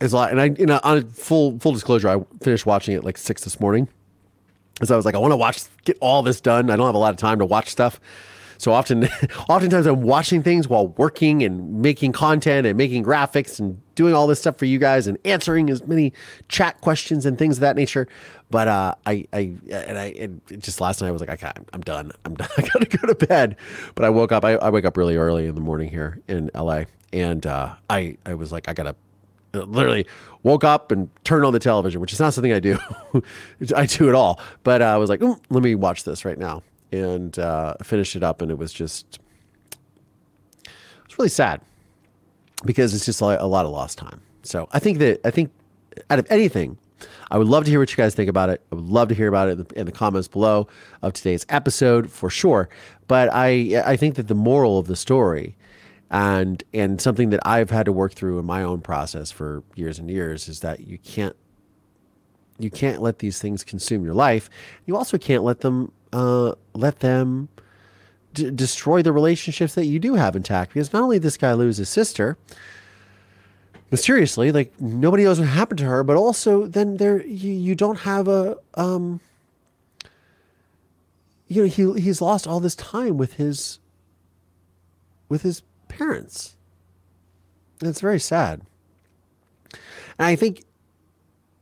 [0.00, 3.04] it's a lot, and I, you know, on full full disclosure, I finished watching it
[3.04, 3.88] like six this morning,
[4.74, 6.70] because I was like, I want to watch, get all this done.
[6.70, 8.00] I don't have a lot of time to watch stuff,
[8.60, 9.04] so often,
[9.48, 14.26] oftentimes I'm watching things while working and making content and making graphics and doing all
[14.26, 16.12] this stuff for you guys and answering as many
[16.48, 18.06] chat questions and things of that nature.
[18.50, 21.80] But uh, I, I, and I, and just last night I was like, I I'm
[21.80, 22.12] done.
[22.26, 22.48] I'm done.
[22.58, 23.56] I gotta go to bed.
[23.94, 24.44] But I woke up.
[24.44, 26.82] I, I wake up really early in the morning here in LA,
[27.14, 28.94] and uh, I, I was like, I gotta
[29.54, 30.06] literally
[30.42, 32.78] woke up and turned on the television, which is not something I do.
[33.74, 34.38] I do at all.
[34.64, 38.22] But uh, I was like, let me watch this right now and uh, finished it
[38.22, 39.18] up, and it was just
[41.04, 41.60] it's really sad
[42.64, 44.20] because it's just a lot of lost time.
[44.42, 45.50] So I think that I think
[46.08, 46.78] out of anything,
[47.30, 48.62] I would love to hear what you guys think about it.
[48.72, 50.68] I would love to hear about it in the, in the comments below
[51.02, 52.68] of today's episode for sure.
[53.08, 55.56] But I I think that the moral of the story
[56.10, 59.98] and and something that I've had to work through in my own process for years
[59.98, 61.36] and years is that you can't
[62.58, 64.50] you can't let these things consume your life.
[64.84, 67.48] You also can't let them uh, let them
[68.34, 70.72] d- destroy the relationships that you do have intact.
[70.74, 72.36] Because not only this guy lose his sister
[73.90, 78.00] mysteriously, like nobody knows what happened to her, but also then there you, you don't
[78.00, 79.20] have a um,
[81.48, 83.78] you know he he's lost all this time with his
[85.28, 86.56] with his parents.
[87.80, 88.60] And it's very sad.
[90.18, 90.64] And I think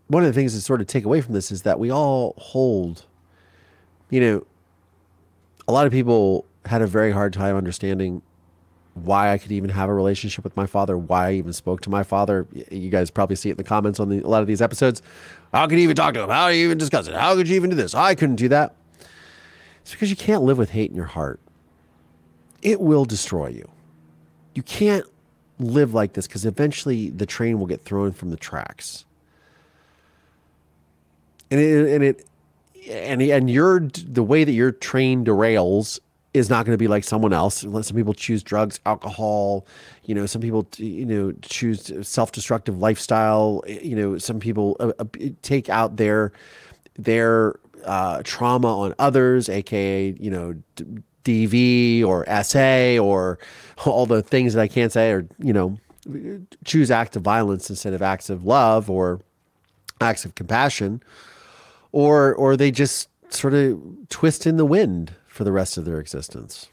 [0.09, 2.35] one of the things to sort of take away from this is that we all
[2.39, 3.05] hold,
[4.11, 4.47] you know,
[5.67, 8.23] a lot of people had a very hard time understanding
[8.95, 11.91] why I could even have a relationship with my father, why I even spoke to
[11.91, 12.47] my father.
[12.71, 15.03] You guys probably see it in the comments on the, a lot of these episodes.
[15.53, 16.31] How could you even talk to him?
[16.31, 17.15] How do you even discuss it?
[17.15, 17.95] How could you even do this?
[17.95, 18.75] I couldn't do that.
[19.83, 21.41] It's because you can't live with hate in your heart.
[22.61, 23.71] It will destroy you.
[24.55, 25.07] You can't
[25.59, 29.05] live like this because eventually the train will get thrown from the tracks.
[31.51, 32.27] And it, and it
[32.89, 36.01] and and your the way that your train derails
[36.35, 37.61] is not going to be like someone else.
[37.61, 39.67] Some people choose drugs, alcohol.
[40.05, 43.63] You know, some people you know choose self-destructive lifestyle.
[43.67, 45.05] You know, some people uh, uh,
[45.43, 46.33] take out their
[46.97, 50.55] their uh, trauma on others, aka you know
[51.25, 53.39] DV or SA or
[53.85, 55.79] all the things that I can't say, or you know,
[56.65, 59.21] choose acts of violence instead of acts of love or
[60.01, 61.03] acts of compassion,
[61.93, 66.01] or or they just sort of twist in the wind for the rest of their
[66.01, 66.69] existence.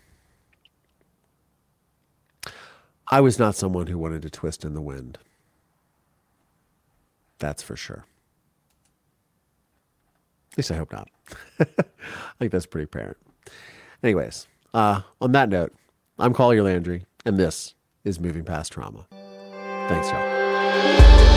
[3.07, 5.19] I was not someone who wanted to twist in the wind.
[7.37, 8.05] That's for sure.
[10.51, 11.09] At least I hope not.
[11.59, 11.65] I
[12.39, 13.17] think that's pretty apparent.
[14.01, 15.73] Anyways, uh, on that note,
[16.17, 19.05] I'm Collier Landry, and this is Moving Past Trauma.
[19.87, 21.34] Thanks, y'all.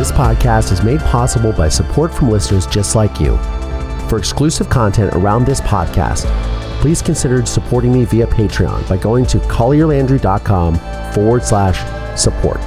[0.00, 3.36] This podcast is made possible by support from listeners just like you.
[4.08, 6.24] For exclusive content around this podcast,
[6.80, 10.76] please consider supporting me via Patreon by going to collierlandry.com
[11.12, 12.62] forward slash support.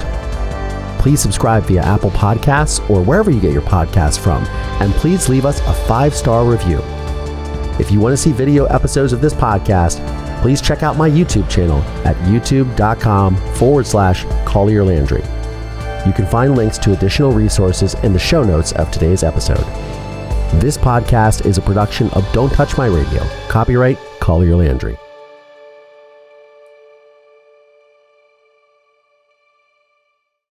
[1.00, 4.44] Please subscribe via Apple Podcasts or wherever you get your podcasts from,
[4.80, 6.82] and please leave us a five star review.
[7.80, 10.00] If you want to see video episodes of this podcast,
[10.44, 15.24] please check out my YouTube channel at youtube.com forward slash Collier Landry.
[16.06, 19.66] You can find links to additional resources in the show notes of today's episode.
[20.60, 23.24] This podcast is a production of Don't Touch My Radio.
[23.47, 24.97] Copyright Collier Landry.